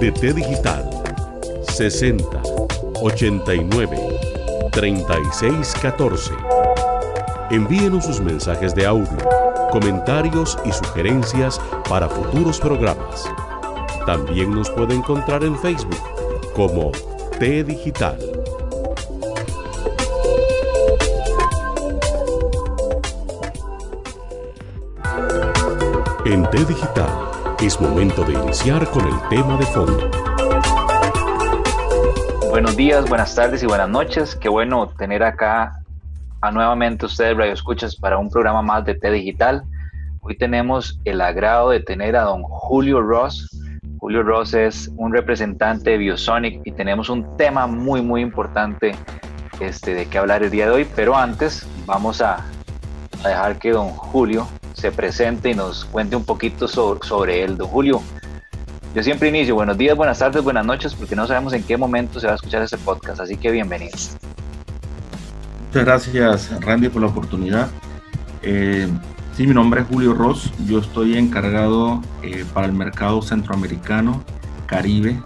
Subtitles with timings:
[0.00, 0.88] De T Digital
[1.68, 2.24] 60
[3.02, 3.98] 89
[4.72, 6.32] 36 14.
[7.50, 9.18] Envíenos sus mensajes de audio,
[9.70, 13.30] comentarios y sugerencias para futuros programas.
[14.06, 16.02] También nos puede encontrar en Facebook
[16.54, 16.92] como
[17.38, 18.18] T Digital.
[26.24, 27.29] En T Digital
[27.62, 30.10] es momento de iniciar con el tema de fondo.
[32.48, 34.34] Buenos días, buenas tardes y buenas noches.
[34.34, 35.82] Qué bueno tener acá
[36.40, 39.62] a nuevamente ustedes Radio Escuchas para un programa más de T Digital.
[40.22, 43.46] Hoy tenemos el agrado de tener a don Julio Ross.
[43.98, 48.94] Julio Ross es un representante de Biosonic y tenemos un tema muy muy importante
[49.60, 50.88] este, de qué hablar el día de hoy.
[50.96, 52.36] Pero antes vamos a,
[53.22, 54.48] a dejar que don Julio
[54.80, 57.58] se presente y nos cuente un poquito sobre, él.
[57.58, 58.00] Don Julio,
[58.94, 62.18] yo siempre inicio, buenos días, buenas tardes, buenas noches, porque no sabemos en qué momento
[62.18, 63.96] se va a escuchar este podcast, así que bienvenido.
[65.66, 67.68] Muchas gracias, Randy, por la oportunidad.
[68.42, 68.88] Eh,
[69.36, 74.24] sí, mi nombre es Julio Ross, yo estoy encargado eh, para el mercado centroamericano,
[74.64, 75.20] Caribe,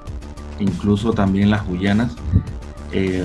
[0.58, 2.16] incluso también las Guyanas,
[2.90, 3.24] eh,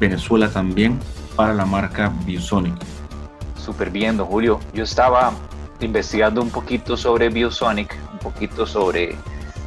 [0.00, 0.98] Venezuela también,
[1.36, 2.74] para la marca Biosonic.
[3.56, 4.60] Súper bien, don Julio.
[4.72, 5.34] Yo estaba
[5.80, 9.16] investigando un poquito sobre Biosonic, un poquito sobre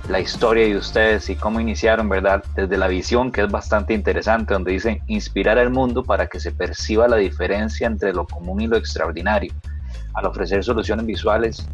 [0.09, 2.43] la historia de ustedes y cómo iniciaron, ¿verdad?
[2.55, 6.51] Desde la visión, que es bastante interesante, donde dicen inspirar al mundo para que se
[6.51, 9.53] perciba la diferencia entre lo común y lo extraordinario,
[10.13, 11.65] al ofrecer soluciones visuales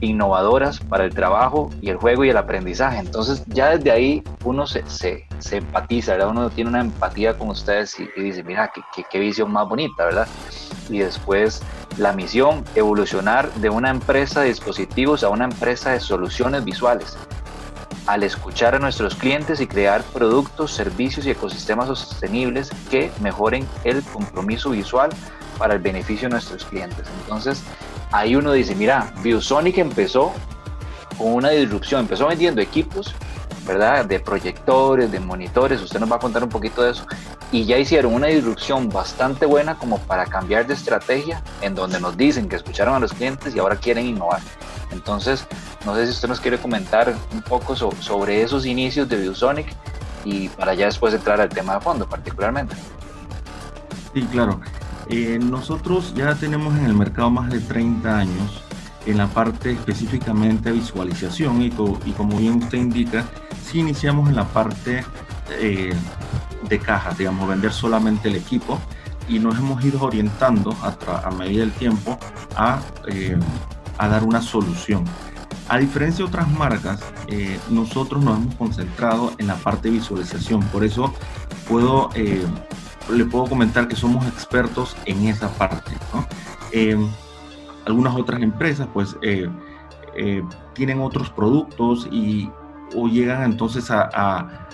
[0.00, 3.00] innovadoras para el trabajo y el juego y el aprendizaje.
[3.00, 6.30] Entonces ya desde ahí uno se, se, se empatiza, ¿verdad?
[6.30, 8.70] Uno tiene una empatía con ustedes y, dice, mira,
[9.10, 10.28] qué visión más bonita, ¿verdad?
[10.88, 11.62] Y después
[11.98, 17.16] la misión, evolucionar de una empresa de dispositivos a una empresa de soluciones visuales.
[18.06, 24.02] Al escuchar a nuestros clientes y crear productos, servicios y ecosistemas sostenibles que mejoren el
[24.02, 25.10] compromiso visual
[25.58, 27.06] para el beneficio de nuestros clientes.
[27.22, 27.62] Entonces,
[28.12, 30.32] ahí uno dice, mira, Biosonic empezó
[31.18, 33.14] con una disrupción, empezó vendiendo equipos,
[33.66, 34.06] ¿verdad?
[34.06, 37.04] De proyectores, de monitores, usted nos va a contar un poquito de eso,
[37.50, 42.16] y ya hicieron una disrupción bastante buena como para cambiar de estrategia, en donde nos
[42.16, 44.40] dicen que escucharon a los clientes y ahora quieren innovar.
[44.90, 45.46] Entonces,
[45.84, 49.66] no sé si usted nos quiere comentar un poco sobre esos inicios de Biosonic
[50.24, 52.76] y para ya después entrar al tema de fondo particularmente.
[54.12, 54.60] Sí, claro.
[55.08, 58.62] Eh, nosotros ya tenemos en el mercado más de 30 años
[59.06, 63.24] en la parte específicamente de visualización y, y como bien usted indica,
[63.64, 65.02] si iniciamos en la parte
[65.50, 65.94] eh,
[66.68, 68.78] de cajas, digamos, vender solamente el equipo
[69.28, 70.96] y nos hemos ido orientando a,
[71.26, 72.18] a medida del tiempo
[72.56, 73.38] a, eh,
[73.98, 75.04] a, dar una solución.
[75.68, 77.00] A diferencia de otras marcas,
[77.68, 81.12] nosotros nos hemos concentrado en la parte de visualización, por eso
[81.68, 82.08] puedo
[83.12, 85.92] le puedo comentar que somos expertos en esa parte.
[86.72, 87.08] Em,
[87.86, 89.48] algunas otras empresas pues eh,
[90.16, 90.42] eh,
[90.74, 92.50] tienen otros productos y
[92.94, 94.67] o llegan entonces a,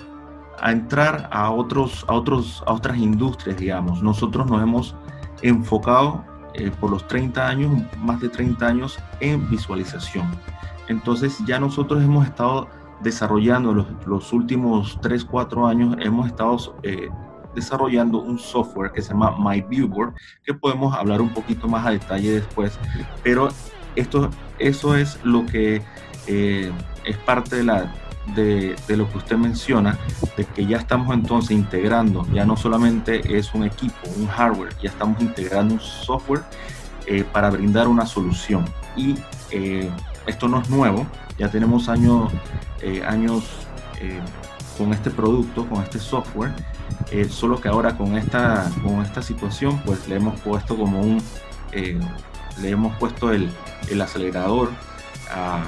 [0.63, 4.01] entrar a, otros, a, otros, a otras industrias, digamos.
[4.01, 4.95] Nosotros nos hemos
[5.41, 6.23] enfocado
[6.53, 10.27] eh, por los 30 años, más de 30 años, en visualización.
[10.87, 12.69] Entonces ya nosotros hemos estado
[13.01, 16.57] desarrollando los, los últimos 3, 4 años, hemos estado
[17.55, 20.13] desarrollando un software que se llama My Viewboard,
[20.43, 22.77] que podemos hablar un poquito más a detalle después,
[23.23, 23.49] pero
[23.95, 24.29] esto,
[24.59, 25.81] eso es lo que
[26.27, 26.71] eh,
[27.05, 27.93] es parte de, la,
[28.33, 29.97] de, lo que usted menciona,
[30.35, 34.89] de que ya estamos entonces integrando, ya no solamente es un equipo, un hardware, ya
[34.89, 36.43] estamos integrando un software
[37.05, 38.65] eh, para brindar una solución.
[38.95, 39.15] Y
[39.51, 39.89] eh,
[40.25, 41.05] esto no es nuevo,
[41.37, 42.31] ya tenemos años,
[43.07, 43.43] años
[44.77, 46.53] con este producto, con este software,
[47.11, 51.21] eh, solo que ahora con esta, con esta situación, pues le hemos puesto como un,
[51.71, 51.99] eh,
[52.61, 53.49] le hemos puesto el,
[53.89, 54.71] el acelerador
[55.31, 55.63] a,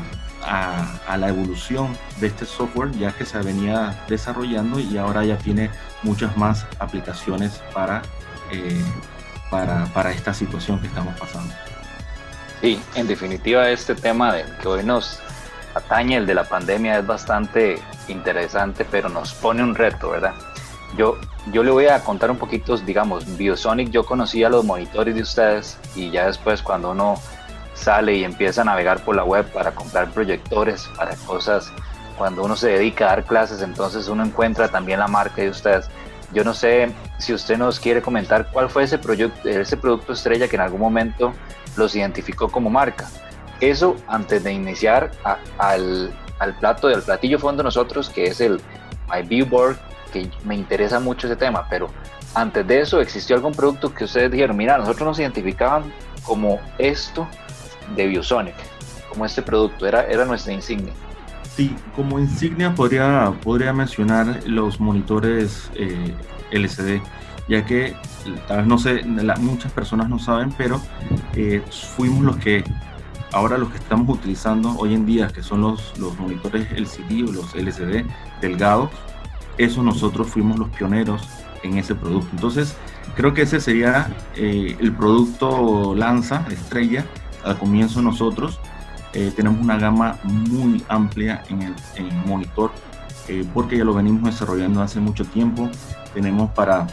[0.48, 5.70] a, la evolución de este software ya que se venía desarrollando y ahora ya tiene
[6.04, 8.02] muchas más aplicaciones para,
[8.52, 8.82] eh,
[9.50, 11.54] para, para, esta situación que estamos pasando.
[12.62, 15.20] Sí, en definitiva este tema de que hoy nos
[15.76, 20.34] atañe, el de la pandemia, es bastante interesante, pero nos pone un reto, ¿verdad?
[20.98, 21.18] Yo,
[21.52, 25.78] yo le voy a contar un poquito, digamos, Biosonic, yo conocía los monitores de ustedes
[25.96, 27.22] y ya después cuando uno
[27.78, 31.72] sale y empieza a navegar por la web para comprar proyectores, para cosas,
[32.18, 35.90] cuando uno se dedica a dar clases, entonces uno encuentra también la marca de ustedes.
[36.34, 40.48] Yo no sé si usted nos quiere comentar cuál fue ese, proyecto, ese producto estrella
[40.48, 41.34] que en algún momento
[41.78, 43.08] los identificó como marca.
[43.62, 45.12] Eso antes de iniciar
[45.58, 48.60] al, al plato del platillo fondo nosotros, que es el
[49.10, 49.24] My
[50.12, 51.90] que me interesa mucho ese tema, pero
[52.34, 55.92] antes de eso existió algún producto que ustedes dijeron, mira, nosotros nos identificaban
[56.24, 57.28] como esto
[57.96, 58.56] de Biosonic,
[59.10, 60.94] como este producto, era, era nuestra insignia.
[61.56, 66.14] Sí, como insignia podría, podría mencionar los monitores eh,
[66.52, 67.02] LCD,
[67.48, 67.96] ya que
[68.48, 69.04] tal vez no sé,
[69.40, 70.80] muchas personas no saben, pero
[71.34, 71.64] eh,
[71.96, 72.64] fuimos los que,
[73.32, 77.32] ahora los que estamos utilizando hoy en día, que son los, los monitores LCD o
[77.32, 78.06] los LCD
[78.42, 78.90] delgados,
[79.58, 81.28] eso nosotros fuimos los pioneros
[81.64, 82.30] en ese producto.
[82.34, 82.76] Entonces,
[83.16, 87.06] creo que ese sería eh, el producto lanza, estrella,
[87.48, 88.60] al comienzo nosotros
[89.14, 91.74] eh, tenemos una gama muy amplia en el,
[92.26, 92.72] monitor
[93.28, 95.70] eh, porque ya lo venimos desarrollando hace mucho tiempo.
[96.14, 96.88] Tenemos para,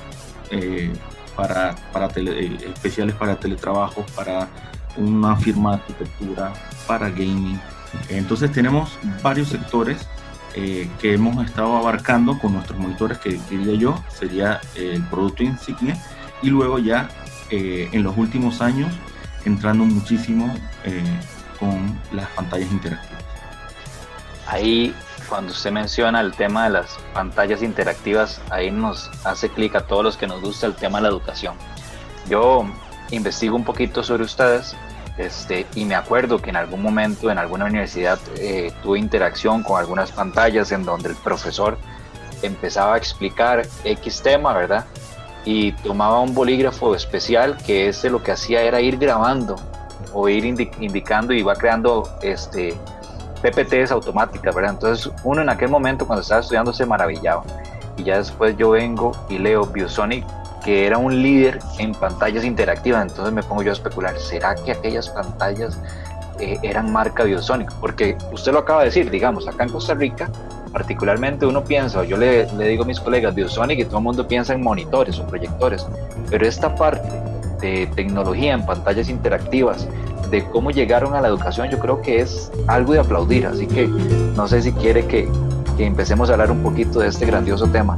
[0.50, 0.92] eh,
[1.36, 4.48] para, para especiales para teletrabajo, para
[4.96, 6.52] una firma de arquitectura,
[6.86, 7.60] para gaming.
[8.08, 10.08] Entonces tenemos varios sectores
[10.54, 16.00] que hemos estado abarcando con nuestros monitores, que diría yo sería el producto insignia.
[16.42, 17.08] Y luego ya
[17.50, 18.92] en los últimos años
[19.44, 20.54] entrando muchísimo
[20.84, 21.02] eh,
[21.58, 23.22] con las pantallas interactivas.
[24.46, 24.94] Ahí,
[25.28, 30.04] cuando usted menciona el tema de las pantallas interactivas, ahí nos hace clic a todos
[30.04, 31.54] los que nos gusta el tema de la educación.
[32.28, 32.66] Yo
[33.10, 34.76] investigo un poquito sobre ustedes
[35.16, 39.78] este, y me acuerdo que en algún momento en alguna universidad eh, tuve interacción con
[39.78, 41.78] algunas pantallas en donde el profesor
[42.42, 44.84] empezaba a explicar X tema, ¿verdad?
[45.44, 49.56] Y tomaba un bolígrafo especial que ese lo que hacía era ir grabando
[50.12, 52.74] o ir indicando y va creando este
[53.42, 54.72] PPTs automáticas, ¿verdad?
[54.72, 57.44] Entonces uno en aquel momento cuando estaba estudiando se maravillaba
[57.96, 60.24] y ya después yo vengo y leo Biosonic
[60.64, 64.72] que era un líder en pantallas interactivas, entonces me pongo yo a especular, ¿será que
[64.72, 65.78] aquellas pantallas
[66.40, 67.70] eh, eran marca Biosonic?
[67.80, 70.30] Porque usted lo acaba de decir, digamos, acá en Costa Rica
[70.74, 74.54] particularmente uno piensa, yo le, digo a mis colegas Biosonic y todo el mundo piensa
[74.54, 75.86] en monitores o proyectores,
[76.28, 77.08] pero esta parte
[77.60, 79.88] de tecnología en pantallas interactivas,
[80.30, 83.86] de cómo llegaron a la educación, yo creo que es algo de aplaudir, así que
[83.86, 85.28] no sé si quiere que,
[85.76, 87.96] que empecemos a hablar un poquito de este grandioso tema.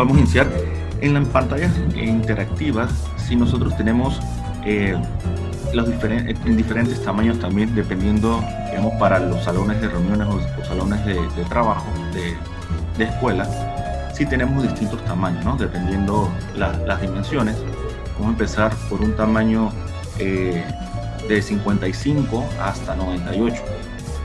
[0.00, 0.50] Podemos iniciar
[1.02, 4.18] en las pantallas interactivas si nosotros tenemos
[4.64, 4.96] eh,
[5.74, 11.04] los diferentes, en diferentes tamaños también dependiendo digamos para los salones de reuniones o, salones
[11.04, 11.18] de,
[11.50, 13.46] trabajo de, escuela
[14.14, 17.56] si tenemos distintos tamaños dependiendo las dimensiones.
[18.14, 19.70] Vamos a empezar por un tamaño
[20.18, 20.64] eh,
[21.28, 23.62] de 55 hasta 98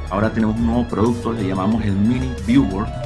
[0.09, 3.04] ahora tenemos un nuevo producto le llamamos el mini viewboard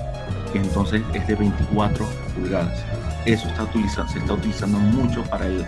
[0.57, 2.83] entonces es de 24 pulgadas.
[3.25, 5.65] Eso está utilizando, se está utilizando mucho para el,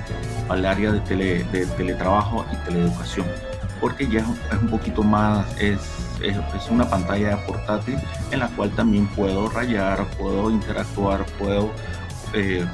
[0.53, 3.27] el área de, tele, de, teletrabajo y teleeducación,
[3.79, 5.79] porque ya es un poquito más, es,
[6.21, 6.37] es,
[6.69, 7.97] una pantalla portátil
[8.31, 11.71] en la cual también puedo rayar, puedo interactuar, puedo,
[12.33, 12.65] eh,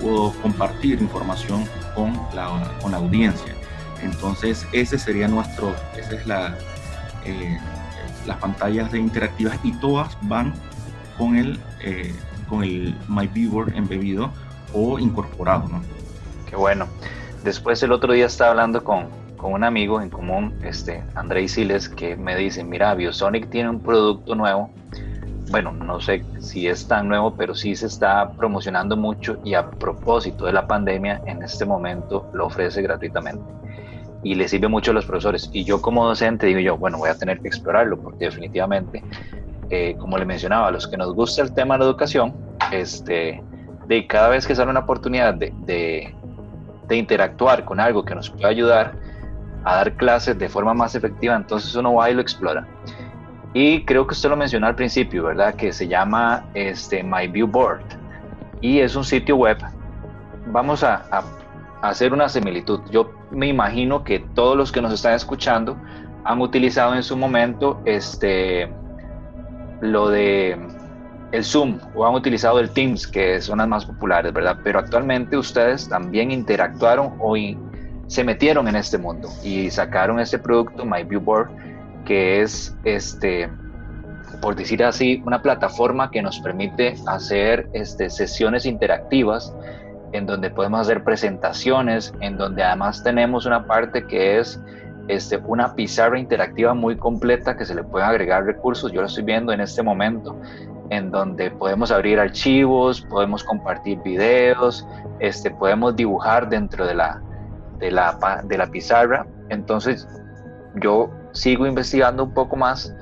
[0.00, 3.54] puedo compartir información con la, con la audiencia.
[4.02, 6.58] Entonces, ese sería nuestro, esa es la,
[7.24, 7.58] eh,
[8.26, 10.52] las pantallas de interactivas y todas van
[11.18, 12.14] con el, eh,
[12.48, 13.30] con el My
[13.74, 14.30] embebido
[14.72, 15.68] o incorporado.
[15.68, 15.82] ¿no?
[16.48, 16.86] Qué bueno.
[17.44, 19.06] Después el otro día estaba hablando con,
[19.36, 23.80] con un amigo en común, este, André Siles, que me dice, mira, Biosonic tiene un
[23.80, 24.70] producto nuevo
[25.50, 29.70] bueno, no sé si es tan nuevo, pero sí se está promocionando mucho y a
[29.70, 33.44] propósito de la pandemia, en este momento lo ofrece gratuitamente
[34.22, 35.48] y le sirve mucho a los profesores.
[35.52, 39.04] Y yo como docente digo yo, bueno, voy a tener que explorarlo porque definitivamente,
[39.70, 42.34] eh, como le mencionaba, a los que nos gusta el tema de la educación,
[42.72, 43.42] este,
[43.86, 48.48] de cada vez que sale una oportunidad de, de, interactuar con algo que nos pueda
[48.48, 48.94] ayudar
[49.64, 52.66] a dar clases de forma más efectiva, entonces uno va y lo explora.
[53.54, 55.54] Y creo que usted lo mencionó al principio, ¿verdad?
[55.54, 57.50] Que se llama este, My View
[58.60, 59.58] y es un sitio web.
[60.46, 61.04] Vamos a,
[61.82, 62.80] hacer una similitud.
[62.90, 65.76] Yo me imagino que todos los que nos están escuchando
[66.24, 68.68] han utilizado en su momento este,
[69.80, 70.56] lo de
[71.32, 74.58] el Zoom o han utilizado el Teams, que son las más populares, ¿verdad?
[74.62, 77.34] Pero actualmente ustedes también interactuaron o
[78.06, 81.50] se metieron en este mundo y sacaron este producto, My View Board,
[82.04, 83.50] que es, este,
[84.40, 89.52] por decir así, una plataforma que nos permite hacer este, sesiones interactivas
[90.12, 94.60] en donde podemos hacer presentaciones, en donde además tenemos una parte que es
[95.08, 98.92] este, una pizarra interactiva muy completa que se le pueden agregar recursos.
[98.92, 100.36] Yo lo estoy viendo en este momento,
[100.90, 104.86] en donde podemos abrir archivos, podemos compartir videos,
[105.20, 107.22] este, podemos dibujar dentro de la,
[107.78, 109.26] de la, de la pizarra.
[109.48, 110.08] Entonces,
[110.76, 112.94] yo sigo investigando un poco más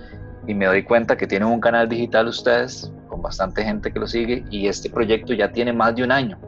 [0.47, 4.07] y me doy cuenta que tienen un canal digital ustedes con bastante gente que lo
[4.07, 6.39] sigue y este proyecto ya tiene más de un año.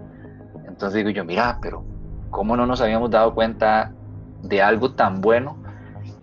[0.67, 1.85] Entonces digo yo, mira, pero
[2.31, 3.93] ¿cómo no nos habíamos dado cuenta
[4.49, 5.63] de algo tan bueno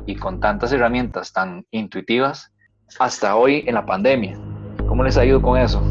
[0.05, 2.51] y con tantas herramientas tan intuitivas
[2.99, 4.37] hasta hoy en la pandemia?
[4.87, 5.81] ¿Cómo les ha ido con eso?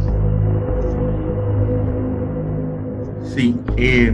[3.25, 4.13] Sí, eh,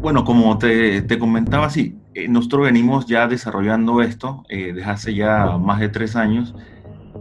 [0.00, 5.14] bueno, como te, te comentaba, sí, eh, nosotros venimos ya desarrollando esto eh, desde hace
[5.14, 6.54] ya más de tres años.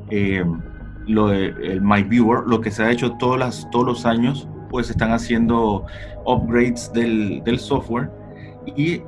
[0.09, 0.43] Eh,
[1.05, 4.47] lo de el My Viewer, lo que se ha hecho todos, las, todos los años,
[4.69, 5.85] pues están haciendo
[6.25, 8.09] upgrades del, del software
[8.75, 9.01] y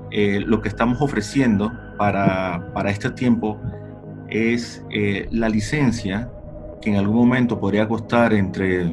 [0.46, 3.60] lo que estamos ofreciendo para, para este tiempo
[4.30, 4.84] es
[5.32, 6.30] la licencia
[6.82, 8.86] que en algún momento podría costar entre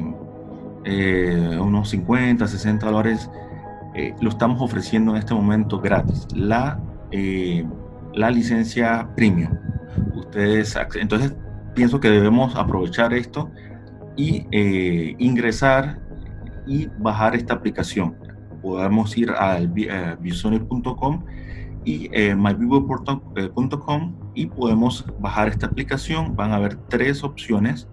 [1.59, 3.29] unos 50, 60 dólares
[4.21, 6.27] lo estamos ofreciendo en este momento gratis.
[6.35, 6.79] La
[7.11, 7.65] eh,
[8.13, 9.57] la licencia premium.
[10.15, 11.33] Ustedes, entonces,
[11.73, 13.51] pienso que debemos aprovechar esto
[14.15, 15.99] y eh, ingresar
[16.65, 18.15] y bajar esta aplicación.
[18.61, 21.23] Podemos ir al uh,
[21.85, 26.35] y eh, myvivo.com y podemos bajar esta aplicación.
[26.35, 27.87] Van a haber tres opciones,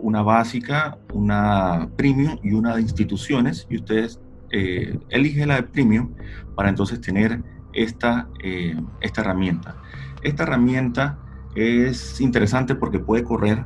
[0.00, 3.66] una básica, una premium y una de instituciones.
[3.70, 4.20] Y ustedes
[4.50, 6.14] eligen la de premium
[6.54, 7.42] para entonces tener
[7.72, 9.76] esta, eh, esta herramienta.
[10.22, 11.18] Esta herramienta
[11.54, 13.64] es interesante porque puede correr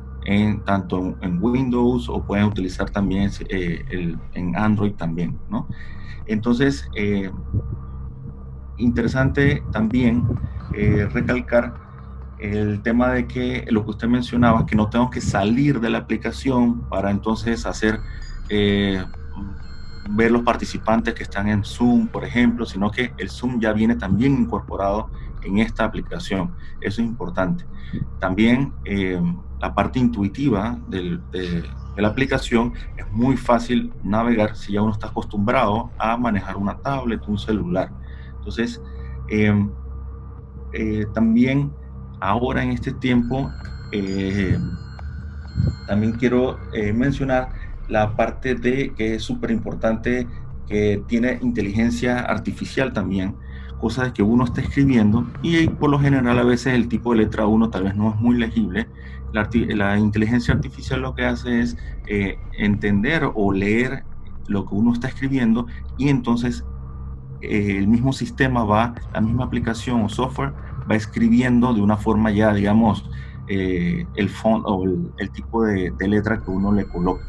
[0.65, 5.67] tanto en Windows o pueden utilizar también eh, en Android también, ¿no?
[6.25, 7.29] Entonces, eh,
[8.77, 10.23] interesante también
[11.11, 11.75] recalcar
[12.39, 15.99] el tema de que lo que usted mencionaba, que no tengo que salir de la
[15.99, 17.99] aplicación para entonces hacer
[20.09, 23.95] ver los participantes que están en Zoom, por ejemplo, sino que el Zoom ya viene
[23.95, 25.09] también incorporado
[25.43, 26.53] en esta aplicación.
[26.81, 27.65] Eso es importante.
[28.19, 29.21] También eh,
[29.59, 31.19] la parte intuitiva de,
[31.95, 37.21] la aplicación es muy fácil navegar si ya uno está acostumbrado a manejar una tablet,
[37.27, 37.91] un celular.
[38.37, 38.81] Entonces,
[39.29, 39.69] em,
[40.73, 41.71] eh, también
[42.19, 43.51] ahora en este tiempo,
[43.91, 44.57] eh,
[45.87, 46.57] también quiero
[46.95, 47.49] mencionar
[47.87, 50.27] la parte de que es súper importante
[50.67, 53.35] que tiene inteligencia artificial también,
[53.83, 57.47] cosas que uno está escribiendo y por lo general a veces el tipo de letra
[57.47, 58.87] 1 tal vez no es muy legible.
[59.33, 61.75] La, inteligencia artificial lo que hace es
[62.07, 64.05] eh, entender o leer
[64.47, 66.63] lo que uno está escribiendo y entonces
[67.41, 70.53] eh, el mismo sistema va, la misma aplicación o software
[70.89, 73.09] va escribiendo de una forma ya, digamos,
[73.49, 77.25] eh, el font o el, tipo de, de letra que uno le coloca.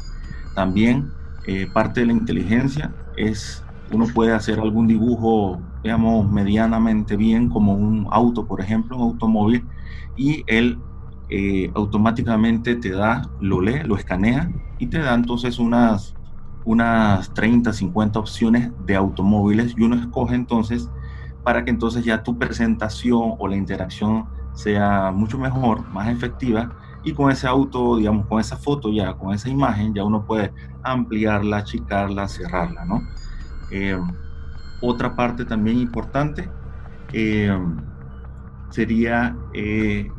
[0.53, 1.11] También
[1.47, 7.73] eh, parte de la inteligencia es, uno puede hacer algún dibujo, digamos, medianamente bien, como
[7.73, 9.67] un auto, por ejemplo, un automóvil,
[10.15, 10.79] y él
[11.29, 16.15] eh, automáticamente te da, lo lee, lo escanea y te da entonces unas,
[16.65, 20.89] unas 30, 50 opciones de automóviles y uno escoge entonces
[21.43, 26.71] para que entonces ya tu presentación o la interacción sea mucho mejor, más efectiva
[27.03, 30.53] y con ese auto, digamos, con esa foto ya, con esa imagen, ya uno puede
[30.83, 33.01] ampliarla, achicarla, cerrarla, ¿no?
[33.77, 33.99] Eh,
[34.79, 36.49] otra parte también importante
[37.11, 37.51] eh,
[38.69, 40.09] sería eh,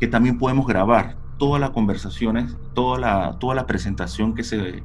[0.00, 1.16] que también podemos grabar.
[1.38, 2.98] todas las conversaciones, toda
[3.54, 4.82] la, presentación que se,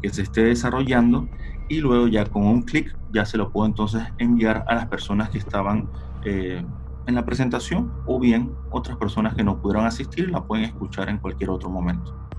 [0.00, 1.28] que se esté desarrollando
[1.68, 5.28] y luego ya con un clic ya se lo puedo entonces enviar a las personas
[5.28, 5.90] que estaban
[6.24, 6.64] eh,
[7.06, 11.18] en la presentación o bien otras personas que no pudieron asistir la pueden escuchar en
[11.18, 12.29] cualquier otro momento.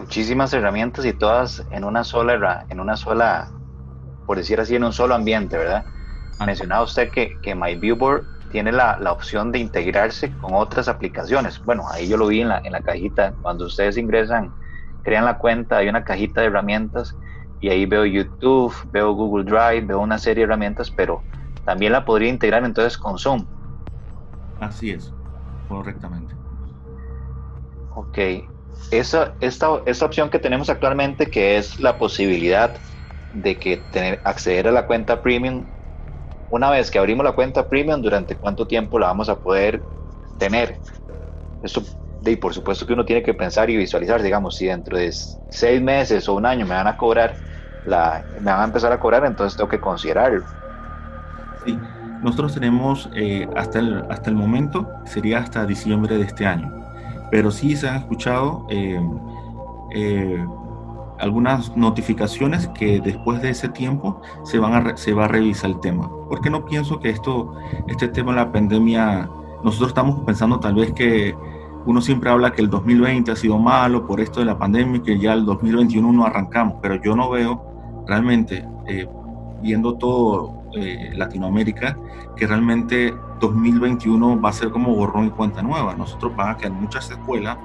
[0.00, 3.50] Muchísimas herramientas y todas en una sola, en una sola,
[4.24, 5.84] por decir así, en un solo ambiente, ¿verdad?
[6.38, 11.60] Ha mencionado usted que, que MyViewBoard tiene la, la, opción de integrarse con otras aplicaciones.
[11.64, 13.34] Bueno, ahí yo lo vi en la, en la cajita.
[13.42, 14.50] Cuando ustedes ingresan,
[15.02, 17.14] crean la cuenta, hay una cajita de herramientas
[17.60, 21.22] y ahí veo YouTube, veo Google Drive, veo una serie de herramientas, pero
[21.66, 23.44] también la podría integrar entonces con Zoom.
[24.58, 25.12] Así es,
[25.68, 26.34] correctamente.
[27.90, 28.18] Ok,
[28.90, 32.72] esa, esta, esta opción que tenemos actualmente, que es la posibilidad
[33.34, 35.64] de que tener, acceder a la cuenta premium,
[36.50, 39.82] una vez que abrimos la cuenta premium, ¿durante cuánto tiempo la vamos a poder
[40.38, 40.78] tener?
[41.62, 41.82] Esto,
[42.24, 45.80] y por supuesto que uno tiene que pensar y visualizar, digamos, si dentro de seis
[45.80, 47.36] meses o un año me van a cobrar,
[47.86, 50.44] la, me van a empezar a cobrar, entonces tengo que considerarlo.
[51.64, 51.78] Sí,
[52.22, 56.79] nosotros tenemos eh, hasta, el, hasta el momento, sería hasta diciembre de este año,
[57.30, 59.00] pero sí se han escuchado eh,
[59.92, 60.44] eh,
[61.18, 65.80] algunas notificaciones que después de ese tiempo se, van a se va a revisar el
[65.80, 67.54] tema, porque no pienso que esto,
[67.88, 69.28] este tema de la pandemia,
[69.62, 71.34] nosotros estamos pensando tal vez que
[71.86, 75.00] uno siempre habla que el 2020 ha sido malo por esto de la pandemia y
[75.00, 78.66] que ya el 2021 no arrancamos, pero yo no veo realmente,
[79.62, 81.96] viendo todo eh, Latinoamérica,
[82.36, 85.94] que realmente 2021 va a ser como borrón y cuenta nueva.
[85.94, 87.58] Nosotros van a quedar muchas escuelas,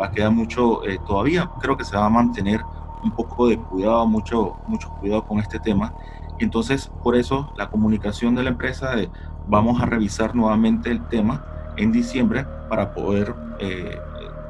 [0.00, 2.60] va a quedar mucho, eh, todavía creo que se va a mantener
[3.02, 5.92] un poco de cuidado, mucho, mucho cuidado con este tema.
[6.38, 9.08] entonces, por eso la comunicación de la empresa de
[9.48, 11.44] vamos a revisar nuevamente el tema
[11.76, 13.98] en diciembre para poder eh,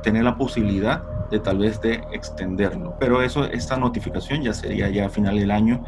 [0.03, 2.95] tener la posibilidad de tal vez de extenderlo.
[2.99, 5.83] Pero eso, esta notificación ya sería ya a final del año.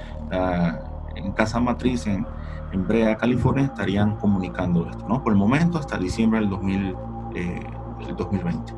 [1.19, 2.27] En casa matriz en,
[2.73, 5.23] en Brea, California, estarían comunicando esto, ¿no?
[5.23, 6.97] Por el momento hasta diciembre del, 2000,
[7.35, 7.61] eh,
[8.07, 8.75] del 2020.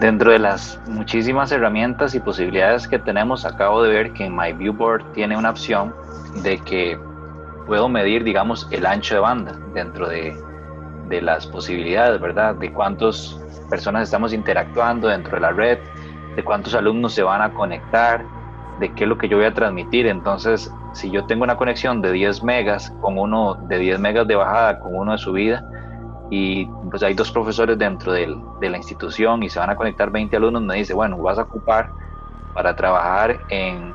[0.00, 4.52] Dentro de las muchísimas herramientas y posibilidades que tenemos, acabo de ver que en My
[4.52, 5.92] Viewboard tiene una opción
[6.42, 6.98] de que
[7.66, 10.36] puedo medir, digamos, el ancho de banda dentro de,
[11.08, 12.54] de las posibilidades, ¿verdad?
[12.54, 15.78] De cuántas personas estamos interactuando dentro de la red,
[16.36, 18.24] de cuántos alumnos se van a conectar,
[18.78, 20.06] de qué es lo que yo voy a transmitir.
[20.06, 24.36] Entonces, si yo tengo una conexión de 10 megas con uno de 10 megas de
[24.36, 25.64] bajada con uno de subida
[26.30, 28.26] y pues hay dos profesores dentro de
[28.60, 31.90] la institución y se van a conectar 20 alumnos, me dice, bueno, vas a ocupar
[32.54, 33.94] para trabajar en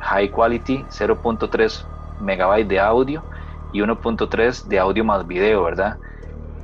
[0.00, 1.86] high quality 0.3
[2.20, 3.24] megabytes de audio
[3.72, 5.98] y 1.3 de audio más video, ¿verdad?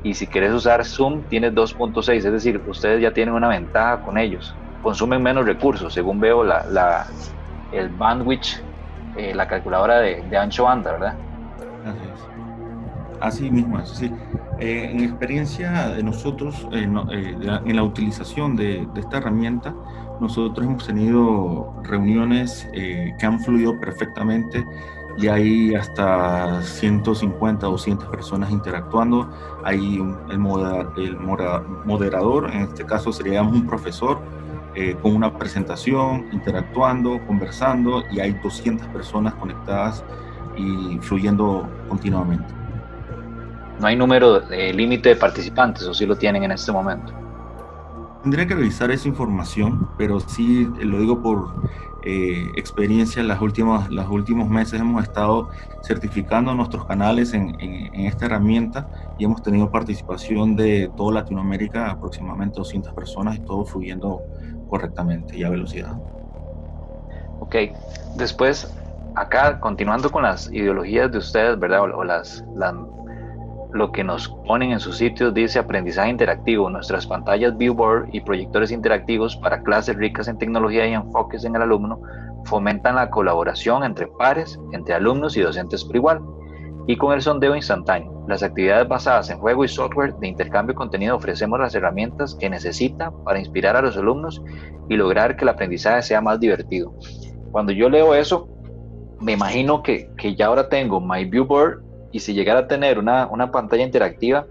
[0.03, 4.17] Y si quieres usar Zoom, tienes 2.6, es decir, ustedes ya tienen una ventaja con
[4.17, 4.55] ellos.
[4.81, 7.05] Consumen menos recursos, según veo la,
[7.73, 8.63] el bandwidth,
[9.17, 11.15] eh, la calculadora de, ancho banda, ¿verdad?
[11.85, 13.21] Así es.
[13.21, 14.13] Así mismo, así.
[14.59, 19.75] Eh, en experiencia de nosotros, eh, en la utilización de, esta herramienta,
[20.21, 24.67] nosotros hemos tenido reuniones que han fluido perfectamente
[25.17, 29.31] y hay hasta 150 o 200 personas interactuando.
[29.65, 29.97] Hay
[30.31, 30.37] el,
[30.99, 34.21] el moderador, en este caso seríamos un profesor,
[34.75, 40.05] eh, con una presentación, interactuando, conversando y hay 200 personas conectadas
[40.57, 42.55] y fluyendo continuamente.
[43.81, 47.13] ¿No hay número de límite de participantes o sí lo tienen en este momento?
[48.23, 51.49] Tendría que revisar esa información, pero sí lo digo por
[52.03, 53.23] eh, experiencia.
[53.23, 55.49] Las últimas, los últimos meses hemos estado
[55.83, 61.91] certificando nuestros canales en, en, en, esta herramienta y hemos tenido participación de toda Latinoamérica,
[61.91, 64.23] aproximadamente 200 personas y todo fluyendo
[64.71, 65.93] correctamente y a velocidad.
[67.41, 67.57] Ok,
[68.17, 68.73] después
[69.17, 71.83] acá continuando con las ideologías de ustedes, ¿verdad?
[71.83, 72.45] O, las,
[73.73, 78.71] lo que nos ponen en sus sitios dice aprendizaje interactivo, nuestras pantallas viewboard y proyectores
[78.71, 82.01] interactivos para clases ricas en tecnología y enfoques en el alumno
[82.45, 86.21] fomentan la colaboración entre pares, entre alumnos y docentes por igual
[86.87, 88.20] y con el sondeo instantáneo.
[88.31, 92.49] Las actividades basadas en juego y software de intercambio de contenido ofrecemos las herramientas que
[92.49, 94.41] necesita para inspirar a los alumnos
[94.89, 96.95] y lograr que el aprendizaje sea más divertido.
[97.51, 98.49] Cuando yo leo eso,
[99.19, 101.81] me imagino que, que ya ahora tengo My Viewboard
[102.13, 104.47] y si llegara a tener una, una pantalla interactiva,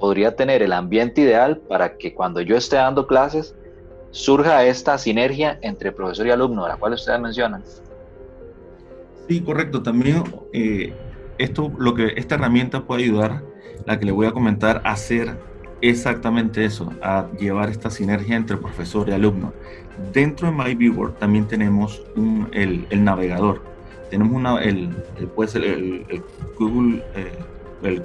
[0.00, 3.54] podría tener el ambiente ideal para que cuando yo esté dando clases
[4.10, 7.62] surja esta sinergia entre profesor y alumno, la cual ustedes mencionan.
[9.28, 9.82] Sí, correcto.
[9.82, 10.94] También eh,
[11.38, 13.42] esto, lo que esta herramienta puede ayudar,
[13.86, 15.36] la que le voy a comentar, a hacer
[15.80, 19.52] exactamente eso, a llevar esta sinergia entre profesor y alumno.
[20.12, 22.02] Dentro de MyViewer también tenemos
[22.52, 23.62] el, navegador.
[24.10, 24.90] Tenemos una, el,
[25.34, 26.22] puede ser el,
[26.58, 27.32] Google, eh,
[27.82, 28.02] el,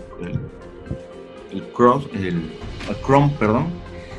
[1.74, 2.52] Chrome, el,
[3.06, 3.68] Chrome, perdón.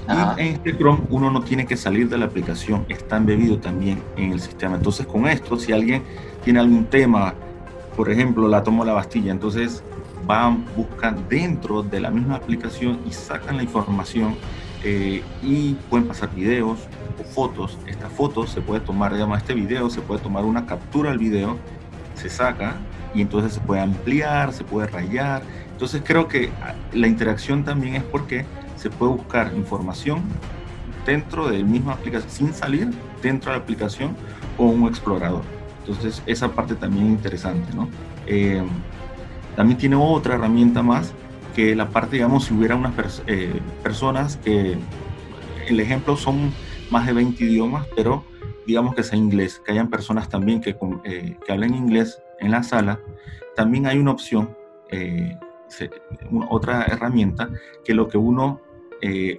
[0.09, 4.03] Y en este Chrome uno no tiene que salir de la aplicación, está embebido también
[4.17, 4.77] en el sistema.
[4.77, 6.03] Entonces con esto, si alguien
[6.45, 7.35] tiene algún tema,
[7.97, 9.83] por ejemplo, la tomo la Bastilla, entonces
[10.27, 14.37] van, buscan dentro de la misma aplicación y sacan la información
[14.83, 16.79] eh, y pueden pasar videos
[17.21, 17.79] o fotos.
[17.87, 21.57] Estas fotos se puede tomar, digamos, este video, se puede tomar una captura del video,
[22.15, 22.77] se saca
[23.15, 25.43] y entonces se puede ampliar, se puede rayar.
[25.73, 28.45] Entonces creo que ah, la interacción también es porque
[28.77, 30.23] se puede buscar información
[31.07, 32.91] dentro de la misma aplicación, sin salir
[33.23, 34.17] dentro de la aplicación
[34.59, 35.54] o un explorador.
[35.87, 37.89] Entonces esa parte también es interesante, ¿no?
[38.27, 38.63] Eh,
[39.57, 41.15] también tiene otra herramienta más,
[41.55, 44.77] que la parte, digamos, si hubiera unas eh, personas que,
[45.69, 46.53] el ejemplo son
[46.91, 48.25] más de 20 idiomas, pero
[48.67, 52.63] digamos que sea inglés, que hayan personas también que, eh, que hablen inglés en la
[52.63, 53.01] sala,
[53.57, 54.55] también hay una opción,
[54.91, 55.39] eh,
[56.51, 57.49] otra herramienta,
[57.85, 58.61] que lo que uno,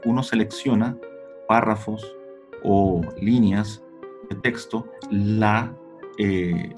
[0.06, 0.98] uno selecciona
[1.48, 2.16] párrafos
[2.64, 3.84] o líneas
[4.30, 5.74] de texto, la,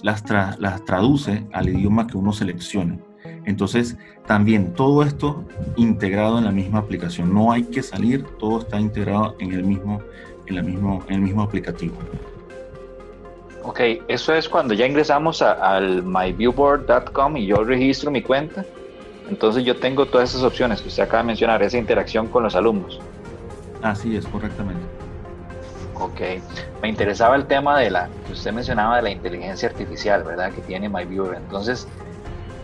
[0.01, 0.23] las,
[0.59, 2.99] las traduce al idioma que uno seleccione.
[3.45, 5.45] Entonces, también todo esto
[5.77, 7.33] integrado en la misma aplicación.
[7.33, 10.01] No hay que salir, todo está integrado en el mismo,
[10.45, 11.95] en la mismo, en el mismo aplicativo.
[13.63, 18.65] Ok, eso es cuando ya ingresamos al myviewboard.com y yo registro mi cuenta.
[19.29, 22.55] Entonces yo tengo todas esas opciones que usted acaba de mencionar, esa interacción con los
[22.55, 22.99] alumnos.
[23.81, 24.96] Así es, correctamente.
[25.99, 26.21] Ok,
[26.81, 30.51] me interesaba el tema de la que usted mencionaba de la inteligencia artificial, ¿verdad?
[30.51, 31.35] Que tiene MyViewer.
[31.37, 31.87] Entonces,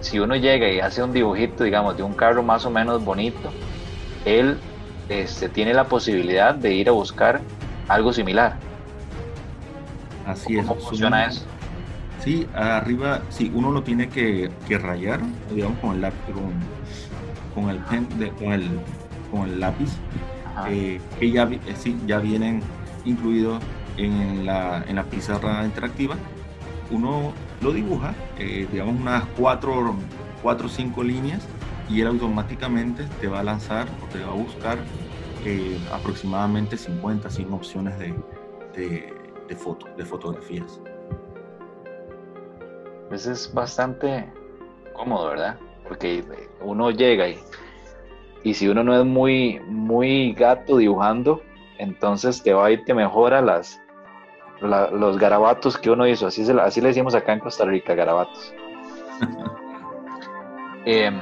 [0.02, 3.52] si uno llega y hace un dibujito, digamos, de un carro más o menos bonito,
[4.26, 4.60] él
[5.10, 7.42] este, tiene la posibilidad de ir a buscar
[7.88, 8.56] algo similar.
[10.28, 10.66] Así es.
[10.66, 11.44] ¿Cómo funciona eso?
[12.24, 15.20] Sí, arriba, sí, uno lo tiene que, rayar,
[15.54, 16.18] digamos, con el lápiz,
[17.54, 18.08] con, el, pen,
[18.40, 18.70] con, el,
[19.30, 19.90] con el lápiz,
[20.70, 22.62] eh, que ya, eh, sí, ya vienen
[23.06, 23.62] incluidos
[23.98, 26.16] en la, en la pizarra interactiva.
[26.92, 29.96] Uno lo dibuja, eh, digamos unas cuatro
[30.44, 31.48] o cinco líneas
[31.90, 34.78] y él automáticamente te va a lanzar o te va a buscar
[35.46, 38.14] eh, aproximadamente 50, 100 opciones de,
[38.76, 39.14] de,
[39.48, 39.58] de,
[39.98, 40.82] de fotografías.
[43.10, 44.32] Pues es bastante
[44.94, 45.60] cómodo, ¿verdad?
[45.88, 46.24] Porque
[46.62, 47.38] uno llega y,
[48.44, 51.42] y si uno no es muy, muy gato dibujando,
[51.84, 53.82] entonces te va y te mejora las,
[54.62, 58.54] los garabatos que uno hizo, así, así le decimos acá en Costa Rica, garabatos.
[60.86, 61.18] Em,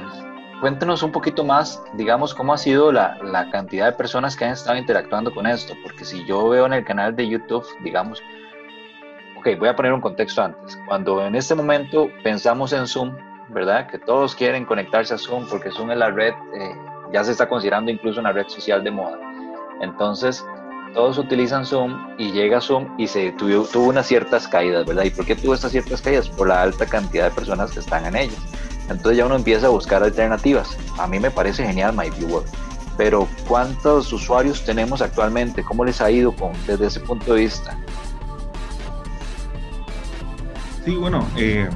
[0.60, 4.50] cuéntenos un poquito más, digamos, cómo ha sido la, la, cantidad de personas que han
[4.54, 8.20] estado interactuando con esto, porque si yo veo en el canal de YouTube, digamos,
[9.38, 10.76] ok, voy a poner un contexto antes.
[10.88, 13.16] Cuando en este momento pensamos en Zoom,
[13.50, 13.86] ¿verdad?
[13.88, 16.74] Que todos quieren conectarse a Zoom porque Zoom es la red, eh,
[17.12, 19.31] ya se está considerando incluso una red social de moda.
[19.82, 20.44] Entonces,
[20.94, 25.04] todos utilizan Zoom y llega Zoom y se tuvo, tuvo unas ciertas caídas, ¿verdad?
[25.04, 26.28] ¿Y por qué tuvo estas ciertas caídas?
[26.28, 28.38] Por la alta cantidad de personas que están en ellas.
[28.88, 30.76] Entonces ya uno empieza a buscar alternativas.
[30.98, 32.44] A mí me parece genial MyViewer,
[32.96, 35.64] pero ¿cuántos usuarios tenemos actualmente?
[35.64, 37.76] ¿Cómo les ha ido con, desde ese punto de vista?
[40.84, 41.68] Sí, bueno, eh,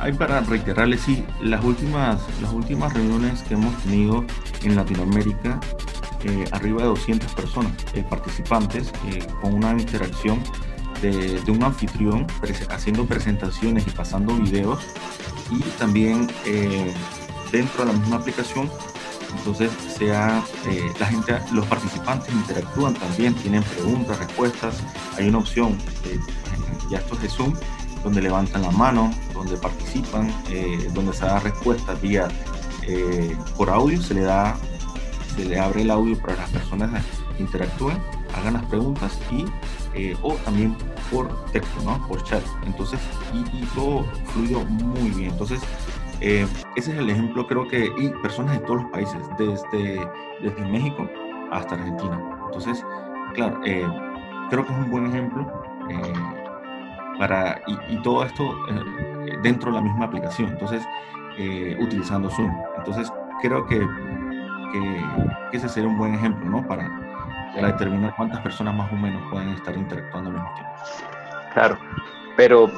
[0.00, 4.24] hay para reiterarles, sí, las últimas, las últimas reuniones que hemos tenido
[4.62, 5.60] en Latinoamérica
[6.24, 10.42] eh, arriba de 200 personas eh, participantes eh, con una interacción
[11.02, 12.26] de, un anfitrión
[12.70, 14.80] haciendo presentaciones y pasando videos.
[15.50, 16.28] Y también
[17.52, 18.70] dentro de la misma aplicación
[19.38, 20.42] entonces sea
[20.98, 24.76] la gente los participantes interactúan también tienen preguntas respuestas.
[25.16, 25.76] Hay una opción
[26.90, 27.54] ya esto es de Zoom
[28.02, 30.32] donde levantan la mano donde participan
[30.94, 32.26] donde se da respuesta vía
[33.56, 34.56] por audio se le da
[35.36, 37.04] se le abre el audio para las personas
[37.38, 37.98] interactúen,
[38.34, 39.44] hagan las preguntas y
[39.94, 40.76] eh, o también
[41.10, 42.06] por texto, ¿no?
[42.06, 42.42] Por chat.
[42.64, 43.00] Entonces,
[43.32, 45.30] y, todo fluyó muy bien.
[45.30, 45.60] Entonces,
[46.20, 46.46] eh,
[46.76, 50.00] ese es el ejemplo, creo que, y personas de todos los países, desde,
[50.42, 51.08] desde México
[51.50, 52.20] hasta Argentina.
[52.46, 52.84] Entonces,
[53.34, 53.86] claro, eh,
[54.50, 55.46] creo que es un buen ejemplo
[57.18, 58.54] para, y, y, todo esto
[59.42, 60.50] dentro de la misma aplicación.
[60.50, 60.82] Entonces,
[61.78, 62.50] utilizando Zoom.
[62.78, 63.10] Entonces,
[63.42, 63.86] creo que
[64.72, 66.66] que, ese sería un buen ejemplo, ¿no?
[66.66, 66.90] Para,
[67.54, 70.72] determinar cuántas personas más o menos pueden estar interactuando al mismo tiempo.
[71.54, 71.78] Claro,
[72.36, 72.70] pero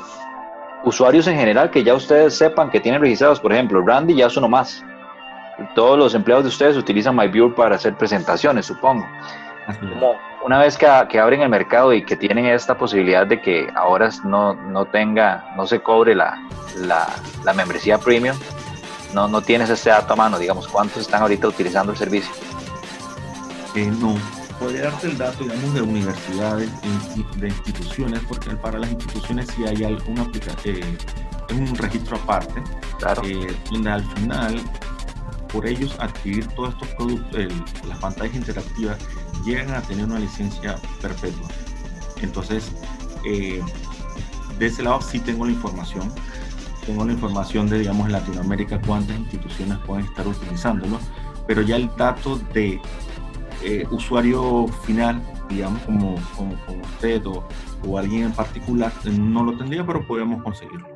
[0.85, 4.37] usuarios en general que ya ustedes sepan que tienen registrados, por ejemplo, Randy ya es
[4.37, 4.85] uno más.
[5.74, 9.05] todos los empleados de ustedes utilizan MyViewer para hacer presentaciones, supongo.
[9.81, 13.68] Como una vez que, que, abren el mercado y que tienen esta posibilidad de que
[13.74, 16.38] ahora no, no tenga, no se cobre la,
[16.77, 17.07] la,
[17.44, 18.37] la membresía premium,
[19.14, 22.31] no, no tienes este dato a mano, digamos, ¿cuántos están ahorita utilizando el servicio?
[23.75, 24.16] Eh, no,
[24.59, 26.71] podría darte el dato, digamos, de universidades,
[27.37, 30.99] de instituciones, porque para las instituciones sí hay alguna aplicación, eh,
[31.53, 32.62] un registro aparte,
[32.99, 33.23] claro.
[33.25, 34.61] eh, donde al final,
[35.53, 38.99] por ellos adquirir todos estos productos, el, las pantallas interactivas,
[39.44, 41.49] llegan a tener una licencia perpetua.
[42.21, 42.73] Entonces,
[44.59, 46.12] de ese lado sí tengo la información.
[46.88, 50.98] Tengo la información de, digamos, en Latinoamérica cuántas instituciones pueden estar utilizándolo,
[51.46, 52.81] pero ya el dato de
[53.62, 55.20] eh, usuario final,
[55.51, 57.46] digamos, como, como, como usted o,
[57.87, 60.88] o, alguien en particular, no lo tendría, pero podemos conseguirlo.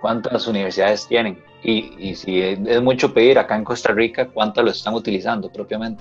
[0.00, 1.42] ¿Cuántas universidades tienen?
[1.64, 6.00] Y, y si es mucho pedir acá en Costa Rica, ¿cuántas lo están utilizando propiamente?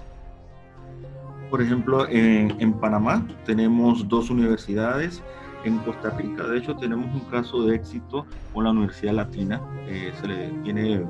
[1.50, 5.24] Por ejemplo, en, en Panamá tenemos dos universidades.
[5.64, 9.62] En Costa Rica, de hecho, tenemos un caso de éxito con la Universidad Latina.
[9.88, 11.06] Eh, se le tiene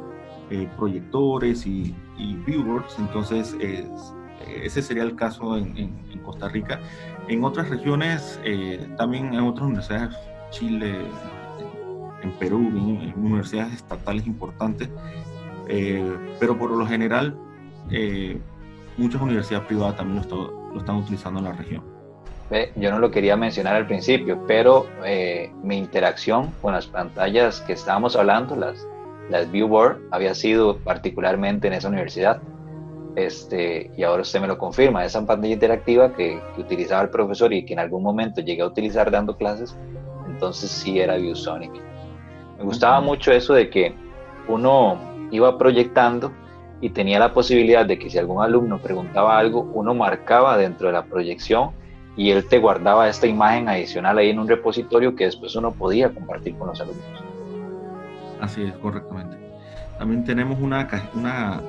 [0.51, 3.55] eh, proyectores y, y viewboards, entonces
[4.47, 6.79] ese sería el caso en, Costa Rica.
[7.27, 10.15] En otras regiones, eh, también en otras universidades,
[10.51, 11.01] Chile,
[12.21, 14.89] en Perú, en, universidades estatales importantes,
[16.39, 17.35] pero por lo general,
[18.97, 21.92] muchas universidades privadas también lo, están utilizando en la región.
[22.75, 27.73] Yo no lo quería mencionar al principio, pero eh, mi interacción con las pantallas que
[27.73, 28.86] estábamos hablando, las,
[29.29, 32.41] las Viewboard, había sido particularmente en esa universidad
[33.15, 37.53] este, y ahora usted me lo confirma, esa pantalla interactiva que, que, utilizaba el profesor
[37.53, 39.75] y que en algún momento llegué a utilizar dando clases,
[40.27, 41.71] entonces sí era ViewSonic.
[42.58, 43.93] Me gustaba mucho eso de que
[44.47, 44.97] uno
[45.32, 46.32] iba proyectando
[46.82, 50.93] y tenía la posibilidad de que si algún alumno preguntaba algo, uno marcaba dentro de
[50.93, 51.71] la proyección
[52.15, 56.13] y él te guardaba esta imagen adicional ahí en un repositorio que después uno podía
[56.13, 57.23] compartir con los alumnos.
[58.39, 59.38] Así es, correctamente.
[59.97, 61.62] También tenemos una, una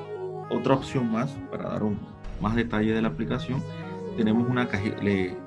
[0.49, 1.97] otra opción más para dar un
[2.41, 3.61] más detalle de la aplicación
[4.17, 5.01] tenemos una cajita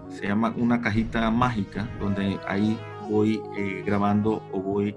[0.08, 2.78] se llama una cajita mágica donde ahí
[3.10, 4.96] voy eh, grabando o voy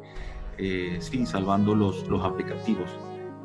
[0.58, 2.90] eh, sí, salvando los, los aplicativos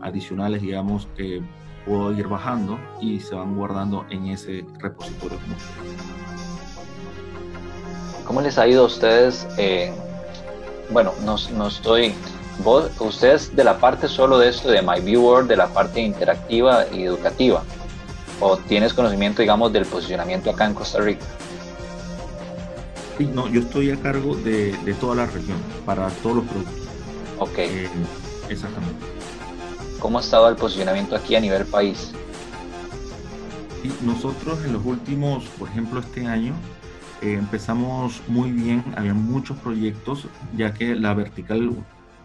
[0.02, 1.42] adicionales digamos que
[1.84, 5.38] puedo ir bajando y se van guardando en ese repositorio
[8.26, 9.46] ¿Cómo les ha ido a ustedes?
[9.56, 9.92] Eh,
[10.90, 12.14] bueno, no, no estoy
[12.62, 16.86] vos, ustedes de la parte solo de esto de My Viewer, de la parte interactiva
[16.92, 17.62] y educativa,
[18.40, 21.24] o tienes conocimiento, digamos, del posicionamiento acá en Costa Rica?
[23.18, 26.82] Sí, no, yo estoy a cargo de, de toda la región, para todos los productos.
[27.38, 27.58] Ok.
[27.58, 27.88] Eh,
[28.48, 29.04] exactamente.
[30.00, 32.12] ¿Cómo ha estado el posicionamiento aquí a nivel país?
[33.82, 36.54] Sí, nosotros en los últimos, por ejemplo, este año,
[37.26, 41.74] eh, empezamos muy bien, había muchos proyectos, ya que la vertical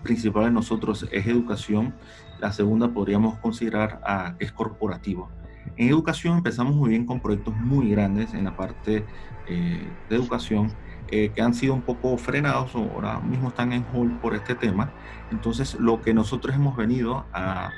[0.03, 1.95] principal de nosotros es educación,
[2.39, 5.29] la segunda podríamos considerar a, es corporativo.
[5.75, 9.03] En educación empezamos muy bien con proyectos muy grandes en la parte
[9.47, 10.71] eh, de educación
[11.09, 14.91] eh, que han sido un poco frenados ahora mismo están en hold por este tema.
[15.31, 17.71] Entonces lo que nosotros hemos venido a,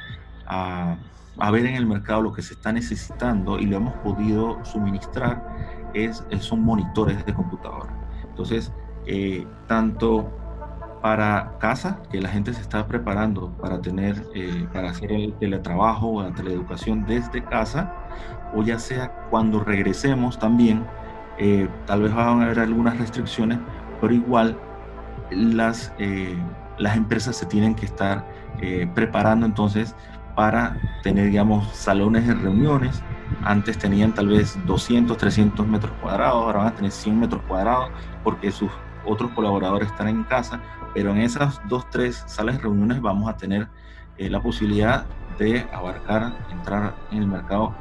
[0.45, 0.97] a,
[1.37, 5.82] a ver en el mercado, lo que se está necesitando y lo hemos podido suministrar
[5.93, 7.93] es, son monitores de computadora.
[8.27, 8.71] Entonces,
[9.05, 10.29] eh, tanto
[11.01, 16.07] para casa, que la gente se está preparando para tener, eh, para hacer el teletrabajo
[16.07, 17.93] o la teleeducación desde casa,
[18.55, 20.85] o ya sea cuando regresemos también,
[21.37, 23.59] eh, tal vez van a haber algunas restricciones,
[23.99, 24.57] pero igual
[25.31, 26.37] las, eh,
[26.77, 28.25] las empresas se tienen que estar
[28.61, 29.95] eh, preparando entonces
[30.35, 33.01] para tener, digamos, salones de reuniones.
[33.43, 37.89] Antes tenían tal vez 200, 300 metros cuadrados, ahora van a tener 100 metros cuadrados
[38.23, 38.71] porque sus
[39.05, 40.61] otros colaboradores están en casa
[40.93, 43.67] pero en esas dos, tres salas de reuniones vamos a tener
[44.17, 45.05] eh, la posibilidad
[45.39, 47.73] de abarcar, entrar en el mercado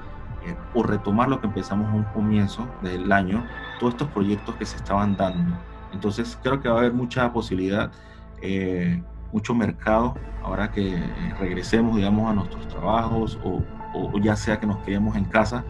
[0.46, 3.46] eh, o retomar lo que empezamos a un comienzo del año,
[3.78, 5.56] todos estos proyectos que se estaban dando.
[5.92, 7.92] Entonces creo que va a haber mucha posibilidad,
[8.40, 10.98] eh, mucho mercado ahora que
[11.38, 13.62] regresemos, digamos, a nuestros trabajos o,
[13.94, 15.64] o ya sea que nos quedemos en casa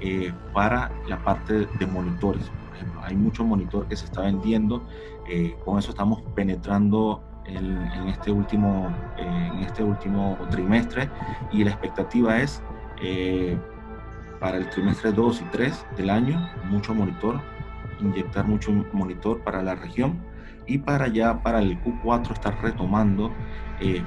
[0.00, 2.50] eh, para la parte de monitores.
[2.68, 4.82] Por ejemplo, hay mucho monitor que se está vendiendo
[5.32, 11.08] eh, con eso estamos penetrando en, este último, eh, en este último trimestre
[11.52, 12.60] y la expectativa es
[13.00, 13.56] eh,
[14.40, 17.40] para el trimestre 2 y 3 del año, mucho monitor,
[18.00, 20.18] inyectar mucho monitor para la región
[20.66, 23.30] y para ya para el Q4 estar retomando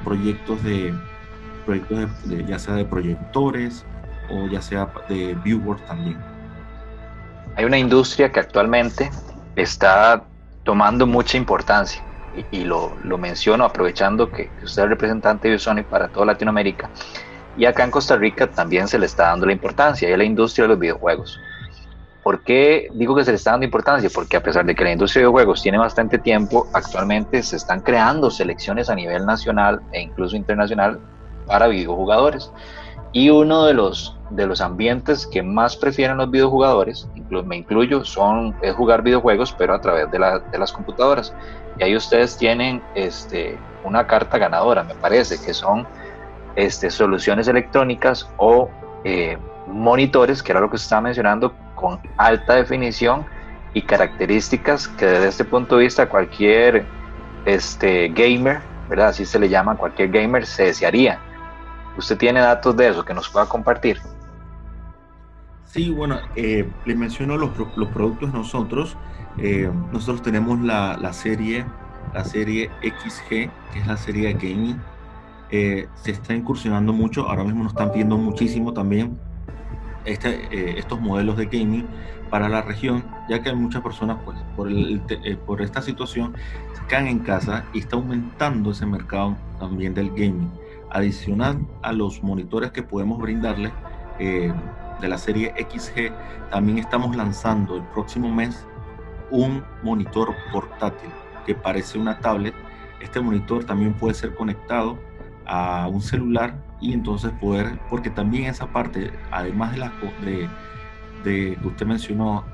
[0.04, 0.94] proyectos de,
[1.64, 2.10] proyectos
[2.48, 3.86] ya sea de proyectores
[4.30, 6.18] o ya sea de viewboard también.
[7.56, 9.12] Hay una industria que actualmente
[9.56, 10.24] está
[10.64, 12.02] tomando mucha importancia
[12.52, 16.90] y, lo, lo, menciono aprovechando que, usted es representante de Sony para toda Latinoamérica
[17.58, 20.24] y acá en Costa Rica también se le está dando la importancia, y es la
[20.24, 21.40] industria de los videojuegos.
[22.24, 24.10] ¿Por qué digo que se le está dando importancia?
[24.14, 27.82] Porque a pesar de que la industria de videojuegos tiene bastante tiempo, actualmente se están
[27.82, 31.00] creando selecciones a nivel nacional e incluso internacional
[31.46, 32.52] para videojugadores.
[33.12, 38.56] Y uno de los, de los ambientes que más prefieren los videojugadores, me incluyo, son,
[38.62, 40.20] es jugar videojuegos, pero a través de,
[40.52, 41.34] de las computadoras.
[41.78, 45.88] Y ahí ustedes tienen este, una carta ganadora, me parece, que son
[46.56, 48.70] este, soluciones electrónicas o
[49.04, 53.26] eh, monitores, que era lo que estaba mencionando, con alta definición
[53.74, 56.86] y características que desde este punto de vista cualquier
[57.46, 59.10] este, gamer, ¿verdad?
[59.10, 61.20] Así se le llama, cualquier gamer se desearía.
[61.98, 64.00] ¿Usted tiene datos de eso que nos pueda compartir?
[65.66, 68.96] Sí, bueno, eh, les menciono los, los productos nosotros.
[69.38, 71.66] Eh, nosotros tenemos la, la, serie,
[72.14, 74.80] la serie XG, que es la serie de gaming.
[75.50, 79.20] Eh, se está incursionando mucho, ahora mismo nos están pidiendo muchísimo también
[80.06, 81.86] este, eh, estos modelos de gaming
[82.30, 85.02] para la región, ya que hay muchas personas, pues, por, el,
[85.46, 86.34] por esta situación,
[86.74, 90.52] se quedan en casa y está aumentando ese mercado también del gaming.
[90.94, 93.72] Adicional a los monitores que podemos brindarles
[94.20, 94.54] eh,
[95.02, 96.14] de la serie XG,
[96.52, 98.66] también estamos lanzando el próximo mes
[99.32, 101.10] un monitor portátil
[101.46, 102.54] que parece una tablet.
[103.02, 105.00] Este monitor también puede ser conectado
[105.46, 109.92] a un celular y entonces poder, porque también esa parte, además de, la,
[110.24, 110.50] de,
[111.24, 112.46] de que usted mencionó,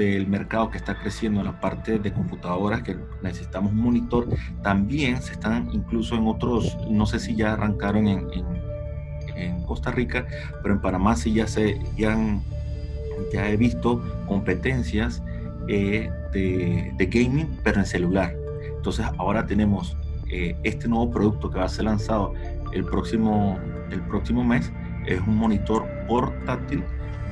[0.00, 4.28] del mercado que está creciendo en la parte de computadoras, que necesitamos un monitor,
[4.62, 8.26] también se están incluso en otros, no sé si ya arrancaron en,
[9.36, 10.26] en, Costa Rica,
[10.62, 12.16] pero en Panamá sí ya, se, ya,
[13.32, 15.22] ya he visto competencias
[15.68, 18.34] eh, de, de, gaming, pero en celular.
[18.76, 19.96] Entonces ahora tenemos
[20.30, 22.34] eh, este nuevo producto que va a ser lanzado
[22.72, 23.58] el próximo,
[23.90, 24.72] el próximo mes
[25.06, 26.82] es un monitor portátil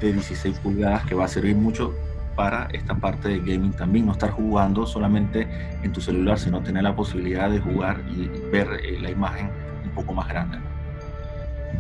[0.00, 1.92] de 16 pulgadas que va a servir mucho
[2.38, 5.48] para esta parte de gaming también, no estar jugando solamente
[5.83, 9.51] en tu celular, sino tener la posibilidad de jugar y ver eh, la imagen
[9.85, 10.59] un poco más grande.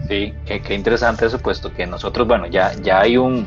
[0.08, 3.46] Sí, qué, interesante eso, puesto que nosotros, bueno, ya, ya hay un,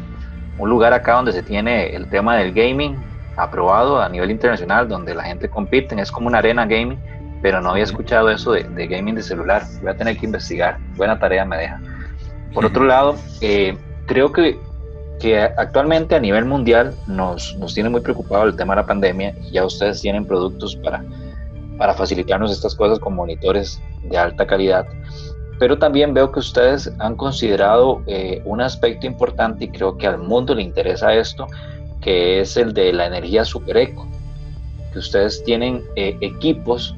[0.57, 2.95] un lugar acá donde se tiene el tema del gaming
[3.35, 6.97] aprobado a nivel internacional, donde la gente compite, es como una arena gaming,
[7.41, 9.63] pero no había escuchado eso de, gaming de celular.
[9.81, 10.77] Voy a tener que investigar.
[10.95, 11.77] Buena tarea me deja.
[12.53, 14.57] Por otro lado, eh, creo que,
[15.21, 19.35] que, actualmente a nivel mundial nos, nos tiene muy preocupado el tema de la pandemia
[19.41, 21.03] y ya ustedes tienen productos para,
[21.77, 24.85] para facilitarnos estas cosas con monitores de alta calidad.
[25.59, 30.17] Pero también veo que ustedes han considerado eh, un aspecto importante y creo que al
[30.17, 31.45] mundo le interesa esto,
[32.01, 34.07] que es el de la energía super eco.
[34.91, 36.95] Que ustedes tienen eh, equipos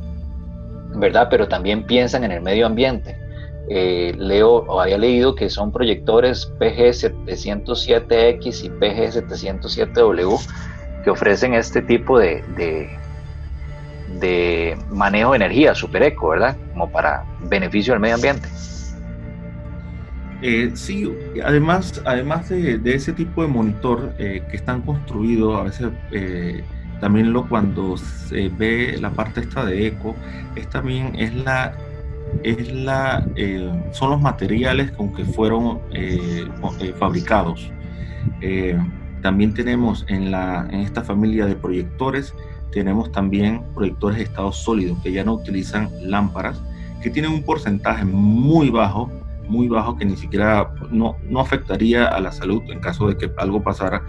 [0.96, 1.28] ¿verdad?
[1.30, 3.18] Pero también piensan en el medio ambiente.
[3.70, 10.38] Eh, leo o había leído que son proyectores PG707X y PG707W
[11.06, 12.44] que ofrecen este tipo de,
[14.20, 16.58] de, manejo de energía super eco, ¿verdad?
[16.74, 18.50] Como para beneficio del medio ambiente.
[20.42, 21.10] Eh, sí,
[21.44, 25.88] además, además de, ese tipo de monitor eh, que están construidos, a veces
[27.00, 30.16] también lo cuando se ve la parte esta de eco,
[30.56, 31.74] es también es la
[32.44, 36.48] es la eh, son los materiales con que fueron eh,
[36.80, 37.72] eh, fabricados.
[39.22, 42.34] también tenemos en la en esta familia de proyectores
[42.72, 46.62] tenemos también proyectores de estado sólido que ya no utilizan lámparas
[47.02, 49.10] que tienen un porcentaje muy bajo
[49.48, 53.32] muy bajo que ni siquiera no, no afectaría a la salud en caso de que
[53.38, 54.04] algo pasara,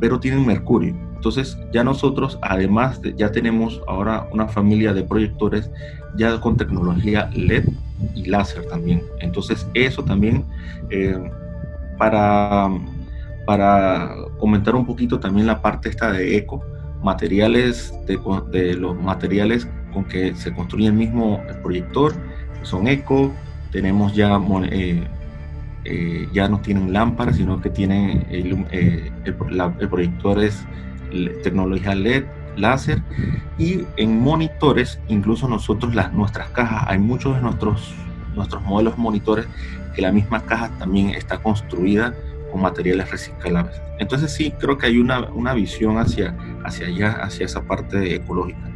[0.00, 0.94] pero tienen mercurio.
[1.14, 5.70] Entonces ya nosotros, además, de, ya tenemos ahora una familia de proyectores
[6.16, 7.64] ya con tecnología LED
[8.14, 9.02] y láser también.
[9.20, 10.44] Entonces eso también
[10.90, 11.18] eh,
[11.98, 12.68] para,
[13.46, 16.62] para comentar un poquito también la parte esta de eco,
[17.02, 18.18] materiales de,
[18.50, 22.12] de los materiales con que se construye el mismo proyector,
[22.62, 23.32] son eco,
[23.76, 25.06] tenemos ya, eh,
[25.84, 29.34] eh, ya no tienen lámparas, sino que tienen el, eh, el,
[29.90, 30.64] proyector es
[31.42, 32.24] tecnología LED,
[32.56, 33.02] láser
[33.58, 37.94] y en monitores, incluso nosotros las nuestras cajas, hay muchos de nuestros
[38.34, 39.46] nuestros modelos monitores
[39.94, 42.14] que la misma caja también está construida
[42.50, 43.76] con materiales reciclables.
[43.98, 48.75] Entonces sí, creo que hay una, una visión hacia, hacia allá, hacia esa parte ecológica.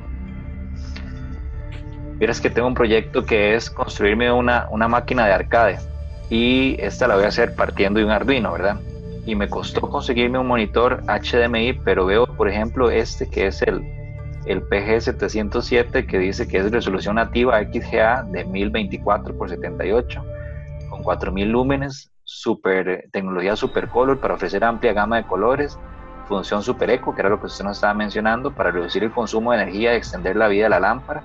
[2.21, 5.79] Vieras que tengo un proyecto que es construirme una, una máquina de arcade
[6.29, 8.77] y esta la voy a hacer partiendo de un Arduino, ¿verdad?
[9.25, 13.83] Y me costó conseguirme un monitor HDMI, pero veo, por ejemplo, este que es el,
[14.45, 20.23] el PG707 que dice que es resolución nativa XGA de 1024 x 78
[20.91, 25.79] con 4000 lúmenes, super, tecnología super color para ofrecer amplia gama de colores,
[26.29, 29.53] función super eco, que era lo que usted nos estaba mencionando, para reducir el consumo
[29.53, 31.23] de energía y extender la vida de la lámpara.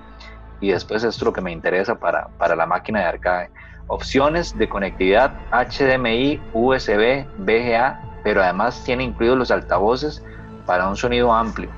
[0.62, 3.50] Y después esto es lo que me interesa para, para la máquina de arcade.
[3.88, 10.24] Opciones de conectividad HDMI, USB, VGA, pero además tiene incluidos los altavoces
[10.66, 11.70] para un sonido amplio.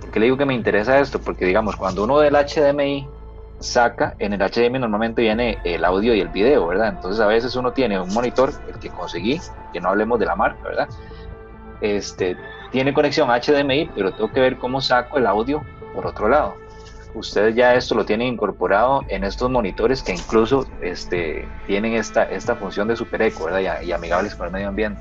[0.00, 1.20] ¿Por qué le digo que me interesa esto?
[1.20, 3.06] Porque digamos, cuando uno del HDMI
[3.60, 6.88] saca, en el HDMI normalmente viene el audio y el video, ¿verdad?
[6.88, 9.40] Entonces a veces uno tiene un monitor, el que conseguí,
[9.72, 10.88] que no hablemos de la marca, ¿verdad?
[11.80, 12.36] Este,
[12.70, 15.62] tiene conexión HDMI, pero tengo que ver cómo saco el audio
[15.94, 16.56] por otro lado.
[17.18, 22.56] Ustedes ya esto lo tienen incorporado en estos monitores que incluso este, tienen esta, esta
[22.56, 23.82] función de super eco, ¿verdad?
[23.82, 25.00] Y, amigables con el medio ambiente.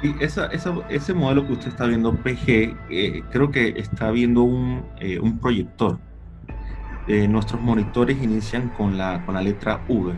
[0.00, 0.46] Sí, esa,
[0.88, 5.38] ese modelo que usted está viendo, PG, eh, creo que está viendo un, eh, un
[5.38, 5.98] proyector
[7.06, 10.14] eh, nuestros monitores inician con la, con la letra V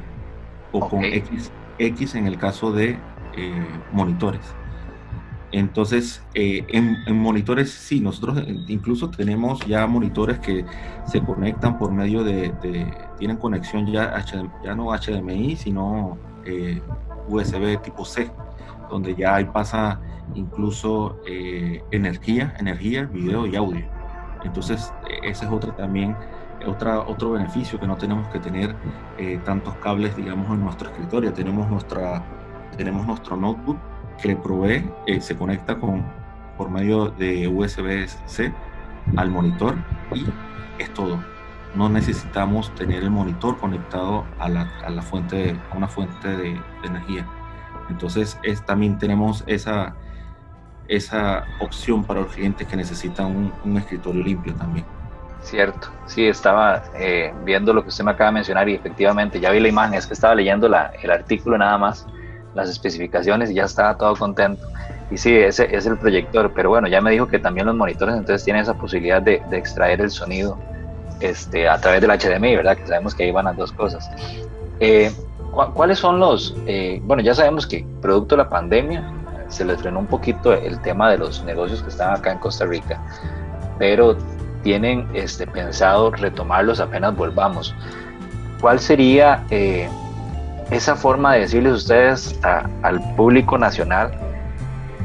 [0.70, 2.96] o con X, X en el caso de
[3.36, 4.54] eh, monitores.
[5.53, 10.64] Entonces, eh, en, monitores sí, nosotros incluso tenemos ya monitores que
[11.07, 12.53] se conectan por medio de,
[13.18, 14.24] tienen conexión ya,
[14.64, 16.18] ya no HDMI, sino
[17.28, 18.30] USB tipo C,
[18.90, 20.01] donde ya ahí pasa
[20.34, 21.20] incluso
[21.90, 23.84] energía, energía, video y audio.
[24.44, 26.16] Entonces, e, ese es otro también
[26.66, 28.74] otra, otro beneficio que no tenemos que tener
[29.18, 31.32] eh, tantos cables, digamos, en nuestro escritorio.
[31.32, 32.22] Tenemos, nuestra,
[32.76, 33.78] tenemos nuestro notebook
[34.20, 36.04] que provee, eh, se conecta con,
[36.56, 38.52] por medio de USB-C
[39.16, 39.76] al monitor
[40.12, 40.26] y
[40.78, 41.22] es todo.
[41.74, 46.60] No necesitamos tener el monitor conectado a, la, a la fuente, a una fuente de,
[46.84, 47.26] energía.
[47.90, 49.94] Entonces es, también tenemos esa,
[50.88, 54.86] esa opción para los clientes que necesitan un, un escritorio limpio también.
[55.46, 59.52] Cierto, sí, estaba eh, viendo lo que usted me acaba de mencionar y efectivamente ya
[59.52, 62.04] vi la imagen, es que estaba leyendo la, el artículo nada más,
[62.57, 64.66] las especificaciones y ya estaba todo contento.
[65.11, 68.16] Y sí, ese es el proyector, pero bueno, ya me dijo que también los monitores
[68.16, 70.59] entonces tienen esa posibilidad de, extraer el sonido
[71.20, 72.76] este, a través del HDMI, ¿verdad?
[72.76, 74.11] Que sabemos que ahí van las dos cosas.
[74.80, 75.12] Eh,
[75.74, 79.11] ¿Cuáles son los, eh, bueno, ya sabemos que producto de la pandemia
[79.48, 82.66] se les frenó un poquito el tema de los negocios que están acá en Costa
[82.66, 83.00] Rica,
[83.78, 84.16] pero
[84.62, 87.74] tienen este, pensado retomarlos apenas volvamos.
[88.61, 89.88] ¿Cuál sería eh,
[90.70, 92.38] esa forma de decirles ustedes
[92.82, 94.10] al público nacional?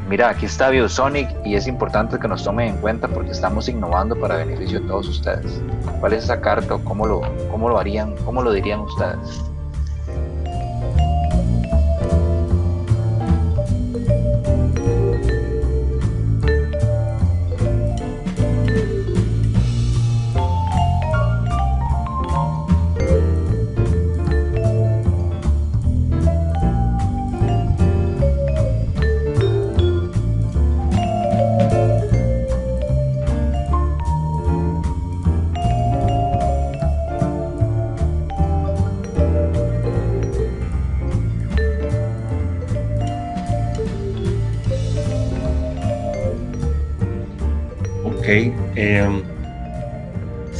[0.08, 4.18] Mira, aquí está Biosonic y es importante que nos tomen en cuenta porque estamos innovando
[4.18, 5.62] para beneficio de todos ustedes.
[6.00, 9.51] ¿Cuál es esa carta o cómo lo, cómo lo harían, cómo lo dirían ustedes?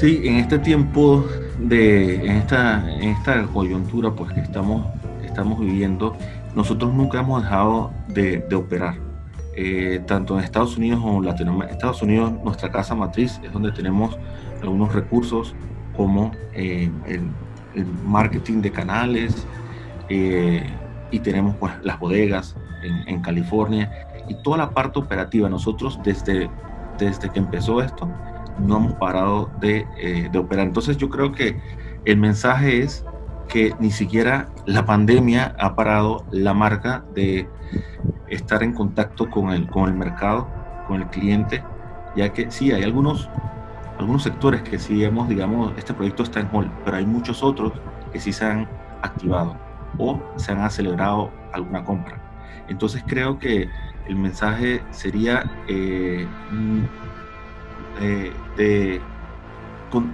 [0.02, 1.24] Sí, en este tiempo
[1.60, 4.84] de, en esta, en esta coyuntura pues que estamos,
[5.24, 6.16] estamos viviendo,
[6.56, 8.96] nosotros nunca hemos dejado de, operar.
[9.54, 11.74] Eh, tanto en Estados Unidos como en Latinoamérica.
[11.74, 14.18] Estados Unidos, nuestra casa matriz, es donde tenemos
[14.62, 15.54] algunos recursos
[15.94, 17.30] como eh, el,
[18.04, 19.46] marketing de canales
[20.08, 23.90] y tenemos pues, las bodegas en, en, California
[24.28, 25.48] y toda la parte operativa.
[25.48, 26.50] Nosotros desde
[26.98, 28.08] desde que empezó esto,
[28.62, 30.66] no hemos parado eh, de, operar.
[30.66, 31.60] Entonces yo creo que
[32.04, 33.04] el mensaje es
[33.48, 37.48] que ni siquiera la pandemia ha parado la marca de
[38.28, 40.48] estar en contacto con el, con el mercado,
[40.86, 41.62] con el cliente,
[42.16, 43.28] ya que sí, hay algunos,
[43.98, 47.72] algunos sectores que sí hemos, digamos, este proyecto está en hold, pero hay muchos otros
[48.12, 48.68] que sí se han
[49.02, 49.56] activado
[49.98, 52.18] o se han acelerado alguna compra.
[52.68, 53.68] Entonces creo que
[54.08, 56.26] el mensaje sería eh,
[58.00, 59.00] mm, eh, de,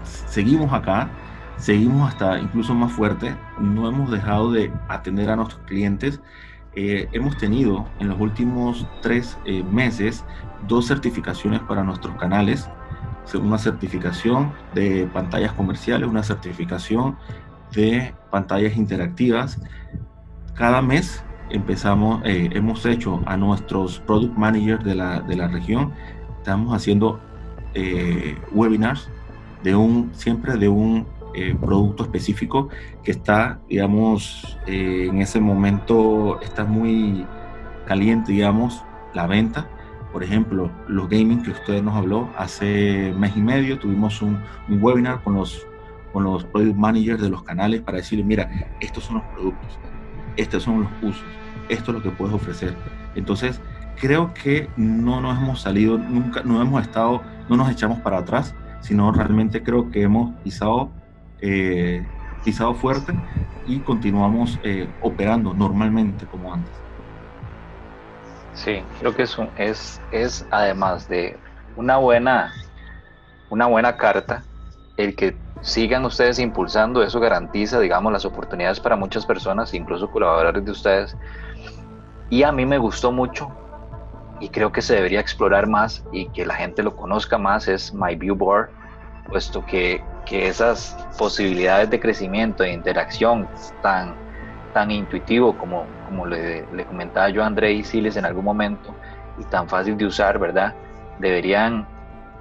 [0.04, 1.10] seguimos acá,
[1.56, 6.20] seguimos hasta incluso más fuerte, no hemos dejado de atender a nuestros clientes.
[6.74, 9.36] Eh, hemos tenido en los últimos tres
[9.72, 10.24] meses
[10.68, 12.68] dos certificaciones para nuestros canales,
[13.34, 17.16] una certificación de pantallas comerciales, una certificación
[17.72, 19.60] de pantallas interactivas.
[20.54, 25.92] Cada mes empezamos, eh, hemos hecho a nuestros product managers de la, de la región,
[26.38, 27.20] estamos haciendo
[27.74, 29.10] eh, webinars
[29.62, 32.68] de un, siempre de un eh, producto específico
[33.02, 37.26] que está, digamos, en ese momento está muy
[37.86, 39.68] caliente, digamos, la venta.
[40.12, 44.38] Por ejemplo, los gaming que usted nos habló hace mes y medio, tuvimos un,
[44.68, 45.66] webinar con los,
[46.12, 48.50] con los product managers de los canales para decirles, mira,
[48.80, 49.78] estos son los productos,
[50.36, 51.24] estos son los usos,
[51.68, 52.74] esto es lo que puedes ofrecer.
[53.14, 53.60] Entonces,
[54.00, 58.54] creo que no nos hemos salido, nunca, no hemos estado, no nos echamos para atrás,
[58.80, 60.90] sino realmente creo que hemos pisado,
[61.40, 62.06] eh,
[62.44, 63.12] pisado fuerte
[63.66, 66.72] y continuamos eh, operando normalmente como antes.
[68.54, 71.36] Sí, creo que es, es, es además de
[71.76, 72.52] una buena,
[73.50, 74.42] una buena carta,
[74.96, 80.64] el que sigan ustedes impulsando, eso garantiza, digamos, las oportunidades para muchas personas, incluso colaboradores
[80.64, 81.16] de ustedes.
[82.30, 83.50] Y a mí me gustó mucho
[84.40, 87.92] y creo que se debería explorar más y que la gente lo conozca más es
[87.92, 88.70] My View Board,
[89.28, 93.48] puesto que, que esas posibilidades de crecimiento e interacción
[93.82, 94.14] tan,
[94.72, 98.94] tan intuitivo como, como le, le comentaba yo a André y Siles en algún momento
[99.38, 100.74] y tan fácil de usar, ¿verdad?
[101.18, 101.86] Deberían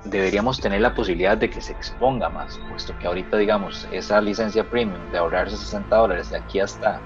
[0.04, 4.64] deberíamos tener la posibilidad de que se exponga más, puesto que ahorita, digamos, esa licencia
[4.64, 7.00] premium de ahorrarse 60 dólares de aquí hasta,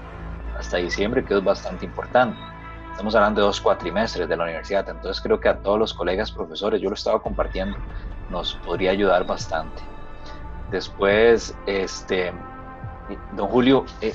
[0.58, 2.38] hasta diciembre, que es bastante importante.
[3.02, 6.30] Estamos hablando de dos cuatrimestres de la universidad, entonces creo que a todos los colegas
[6.30, 7.76] profesores, yo lo estaba compartiendo,
[8.30, 9.82] nos podría ayudar bastante.
[10.70, 12.32] Después, este,
[13.32, 14.14] don Julio, eh,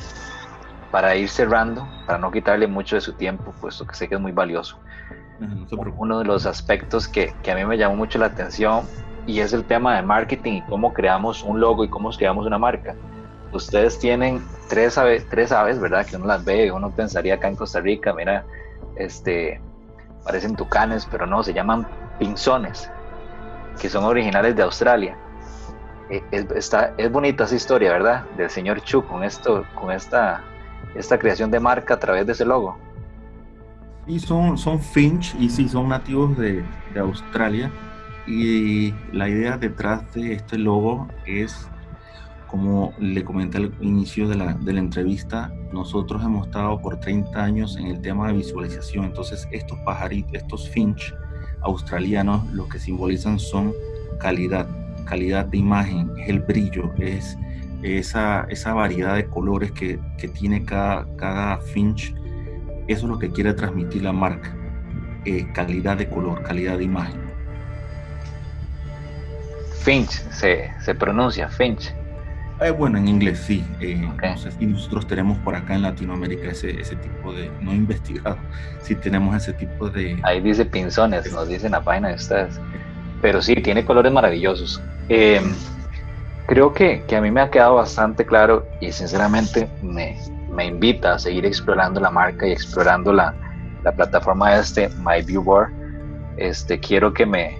[0.89, 4.21] para ir cerrando, para no quitarle mucho de su tiempo, puesto que sé que es
[4.21, 4.79] muy valioso,
[5.97, 8.87] uno de los aspectos que, que, a mí me llamó mucho la atención
[9.25, 12.57] y es el tema de marketing y cómo creamos un logo y cómo creamos una
[12.57, 12.95] marca.
[13.51, 16.05] Ustedes tienen tres aves, tres aves, ¿verdad?
[16.05, 18.45] Que uno las ve, uno pensaría acá en Costa Rica, mira,
[18.97, 19.61] este,
[20.23, 21.87] parecen tucanes, pero no, se llaman
[22.19, 22.89] pinzones,
[23.79, 25.17] que son originales de Australia.
[26.09, 28.25] Eh, es, está, es bonita esa historia, ¿verdad?
[28.37, 30.43] Del señor Chu con, esto, con esta,
[30.95, 32.77] esta creación de marca a través de ese logo.
[34.05, 37.71] Y son, son finch y sí, son nativos de, de Australia.
[38.25, 41.69] Y la idea detrás de este logo es,
[42.47, 47.43] como le comenté al inicio de la, de la entrevista, nosotros hemos estado por 30
[47.43, 49.05] años en el tema de visualización.
[49.05, 51.13] Entonces, estos pajaritos, estos finch
[51.61, 53.73] australianos, lo que simbolizan son
[54.19, 54.67] calidad,
[55.05, 57.37] calidad de imagen, es el brillo, es
[57.83, 62.13] esa, esa variedad de colores que, que tiene cada, cada finch
[62.87, 64.55] eso es lo que quiere transmitir la marca.
[65.25, 67.19] Eh, calidad de color, calidad de imagen.
[69.81, 71.93] Finch, se, se pronuncia Finch.
[72.59, 73.63] Eh, bueno, en inglés sí.
[73.79, 74.09] Eh,
[74.59, 78.37] y nosotros tenemos por acá en Latinoamérica ese, ese tipo de, no investigado,
[78.81, 80.19] sí tenemos ese tipo de...
[80.23, 82.59] Ahí dice pinzones, nos dicen la página de ustedes.
[83.21, 84.81] Pero sí, tiene colores maravillosos.
[86.47, 90.17] creo que, que a mí me ha quedado bastante claro y sinceramente me,
[90.51, 93.33] me invita a seguir explorando la marca y explorando la,
[93.83, 95.71] la plataforma de este My View Board,
[96.37, 97.57] este, quiero que me,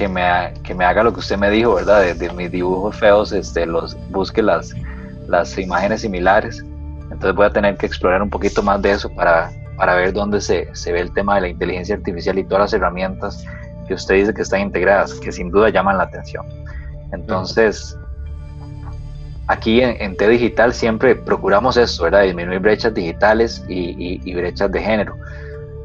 [0.00, 2.14] que me, que me haga lo que usted me dijo, ¿verdad?
[2.14, 4.74] De, mis dibujos feos, este, los, busque las,
[5.28, 6.64] las imágenes similares.
[7.10, 10.40] Entonces voy a tener que explorar un poquito más de eso para, para ver dónde
[10.40, 13.44] se, se ve el tema de la inteligencia artificial y todas las herramientas
[13.86, 16.46] que usted dice que están integradas, que sin duda llaman la atención.
[17.12, 17.94] Entonces,
[19.48, 22.22] aquí en, T Digital siempre procuramos eso, ¿verdad?
[22.22, 25.14] Disminuir brechas digitales y, brechas de género.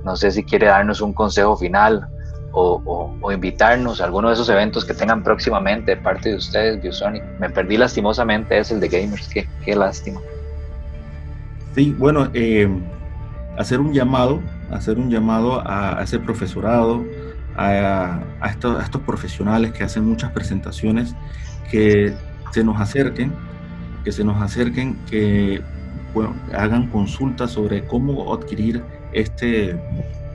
[0.05, 2.07] No sé si quiere darnos un consejo final
[2.55, 7.23] o, invitarnos a alguno de esos eventos que tengan próximamente de parte de ustedes, Biosonic.
[7.39, 10.21] Me perdí lastimosamente, es el de Gamers, qué, qué lástima.
[11.75, 12.69] Sí, bueno, eh,
[13.57, 14.41] hacer un llamado,
[14.71, 17.03] hacer un llamado a, ese profesorado,
[17.57, 21.13] a, estos, a estos profesionales que hacen muchas presentaciones,
[21.69, 22.13] que
[22.51, 23.33] se nos acerquen,
[24.05, 25.61] que se nos acerquen, que
[26.53, 28.81] hagan consultas sobre cómo adquirir
[29.11, 29.77] este,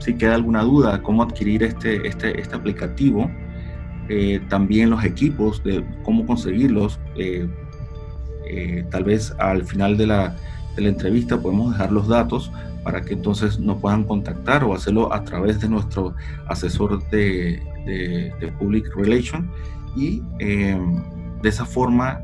[0.01, 3.31] si queda alguna duda, cómo adquirir este, este, este aplicativo,
[4.09, 6.99] eh, también los equipos, de cómo conseguirlos.
[7.17, 7.49] Eh,
[8.49, 10.37] eh, tal vez al final de la,
[10.75, 12.51] de la entrevista podemos dejar los datos
[12.83, 16.15] para que entonces nos puedan contactar o hacerlo a través de nuestro
[16.49, 19.49] asesor de, de, de Public Relation
[19.95, 22.21] y de esa forma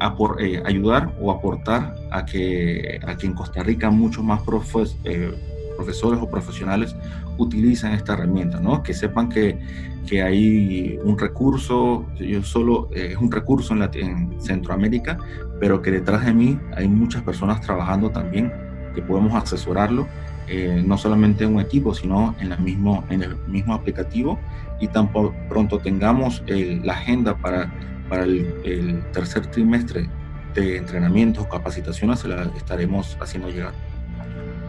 [0.00, 5.32] a eh, ayudar o aportar a que, aquí en Costa Rica muchos más profes, eh,
[5.80, 6.94] profesores o profesionales
[7.38, 8.82] utilizan esta herramienta, ¿no?
[8.82, 9.58] Que sepan que,
[10.06, 15.16] que hay un recurso, yo solo eh, es un recurso en, la, en Centroamérica,
[15.58, 18.52] pero que detrás de mí hay muchas personas trabajando también
[18.94, 20.06] que podemos asesorarlo,
[20.48, 24.38] eh, no solamente en un equipo, sino en, la mismo, en el mismo aplicativo
[24.80, 25.10] y tan
[25.48, 27.72] pronto tengamos la agenda para,
[28.08, 30.08] para el, el tercer trimestre
[30.54, 33.72] de entrenamientos capacitaciones se la estaremos haciendo llegar.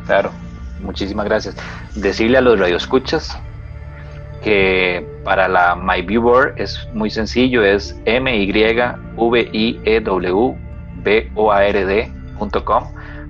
[0.06, 0.32] Claro,
[0.82, 1.56] muchísimas gracias.
[1.96, 3.38] Decirle a los radioescuchas
[4.44, 10.56] que para la MyViewBoard es muy sencillo, es m y v i e w
[11.04, 12.84] b o a r d.com,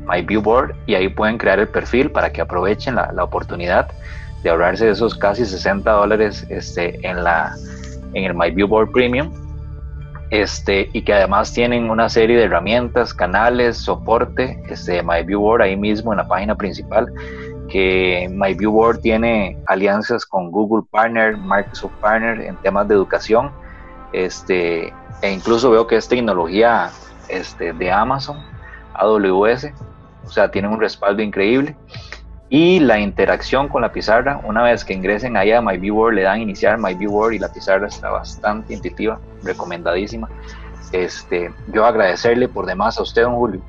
[0.07, 3.91] MyViewBoard, y ahí pueden crear el perfil para que aprovechen la, la oportunidad
[4.43, 7.53] de ahorrarse esos casi 60 dólares este, en, la,
[8.13, 9.31] en el MyViewBoard Premium
[10.31, 16.13] este, y que además tienen una serie de herramientas, canales, soporte, este, MyViewBoard ahí mismo
[16.13, 17.11] en la página principal,
[17.71, 23.49] que MyViewBoard tiene alianzas con Google Partner, Microsoft Partner en temas de educación,
[24.11, 26.89] este, e incluso veo que es tecnología
[27.29, 28.37] este, de Amazon,
[28.93, 29.71] AWS,
[30.25, 31.75] o sea, tienen un respaldo increíble.
[32.49, 36.41] Y la interacción con la pizarra, una vez que ingresen ahí a MyViewWorld, le dan
[36.41, 40.27] iniciar MyViewWorld y la pizarra está bastante intuitiva, recomendadísima.
[40.91, 43.61] Este, yo agradecerle por demás a usted, don Julio.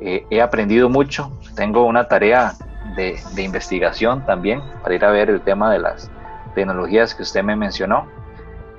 [0.00, 2.54] Eh, he aprendido mucho, tengo una tarea
[2.96, 6.10] de, de, investigación también para ir a ver el tema de las
[6.54, 8.06] tecnologías que usted me mencionó.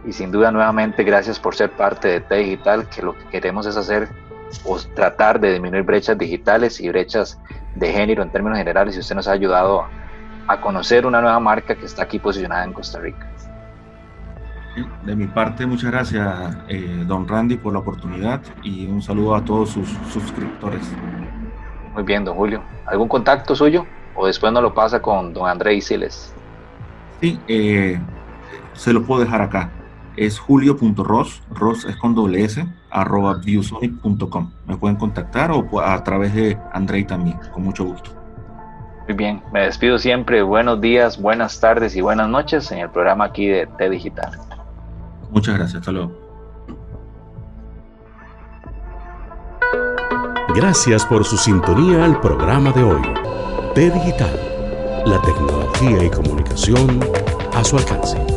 [0.05, 3.65] Y sin duda, nuevamente, gracias por ser parte de T Digital, que lo que queremos
[3.65, 4.09] es hacer
[4.63, 7.39] o tratar de disminuir brechas digitales y brechas
[7.75, 9.85] de género en términos generales y usted nos ha ayudado
[10.47, 13.27] a conocer una nueva marca que está aquí posicionada en Costa Rica.
[15.03, 19.43] De mi parte, muchas gracias, eh, don Randy, por la oportunidad y un saludo a
[19.43, 20.81] todos sus suscriptores.
[21.93, 22.61] Muy bien, don Julio.
[22.85, 23.87] ¿Algún contacto suyo?
[24.17, 26.33] ¿O después nos lo pasa con don André Siles?
[27.21, 27.99] Sí, eh,
[28.73, 29.71] se lo puedo dejar acá.
[30.15, 34.51] Es julio.ros, ros es con doble S, arroba viewsonic.com.
[34.65, 38.09] Me pueden contactar o a través de Andrei también, con mucho gusto.
[39.07, 40.41] Muy bien, me despido siempre.
[40.41, 44.31] Buenos días, buenas tardes y buenas noches en el programa aquí de T Digital.
[45.29, 46.11] Muchas gracias, hasta luego.
[50.55, 53.16] Gracias por su sintonía al programa de hoy.
[53.77, 56.99] T Digital, la tecnología y comunicación
[57.53, 58.36] a su alcance.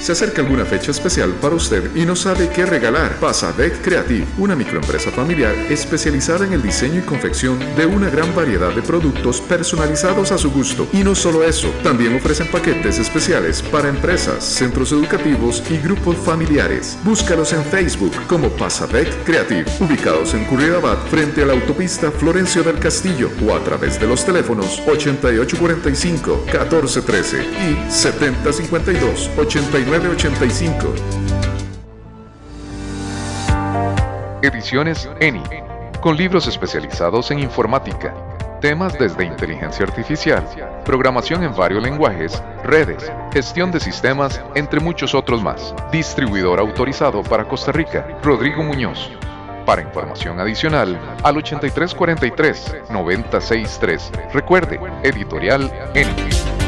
[0.00, 3.16] Se acerca alguna fecha especial para usted y no sabe qué regalar.
[3.20, 8.34] Pasa Deck Creative, una microempresa familiar especializada en el diseño y confección de una gran
[8.34, 10.88] variedad de productos personalizados a su gusto.
[10.94, 16.96] Y no solo eso, también ofrecen paquetes especiales para empresas, centros educativos y grupos familiares.
[17.04, 22.78] Búscalos en Facebook como Pasadec Creative, ubicados en Curridabat frente a la autopista Florencio del
[22.78, 30.94] Castillo o a través de los teléfonos 8845 1413 y 7052 89 985.
[34.40, 35.42] Ediciones ENI,
[36.00, 38.14] con libros especializados en informática,
[38.60, 40.46] temas desde inteligencia artificial,
[40.84, 45.74] programación en varios lenguajes, redes, gestión de sistemas, entre muchos otros más.
[45.90, 49.10] Distribuidor autorizado para Costa Rica, Rodrigo Muñoz.
[49.66, 54.30] Para información adicional, al 8343-963.
[54.32, 56.59] Recuerde, editorial ENI.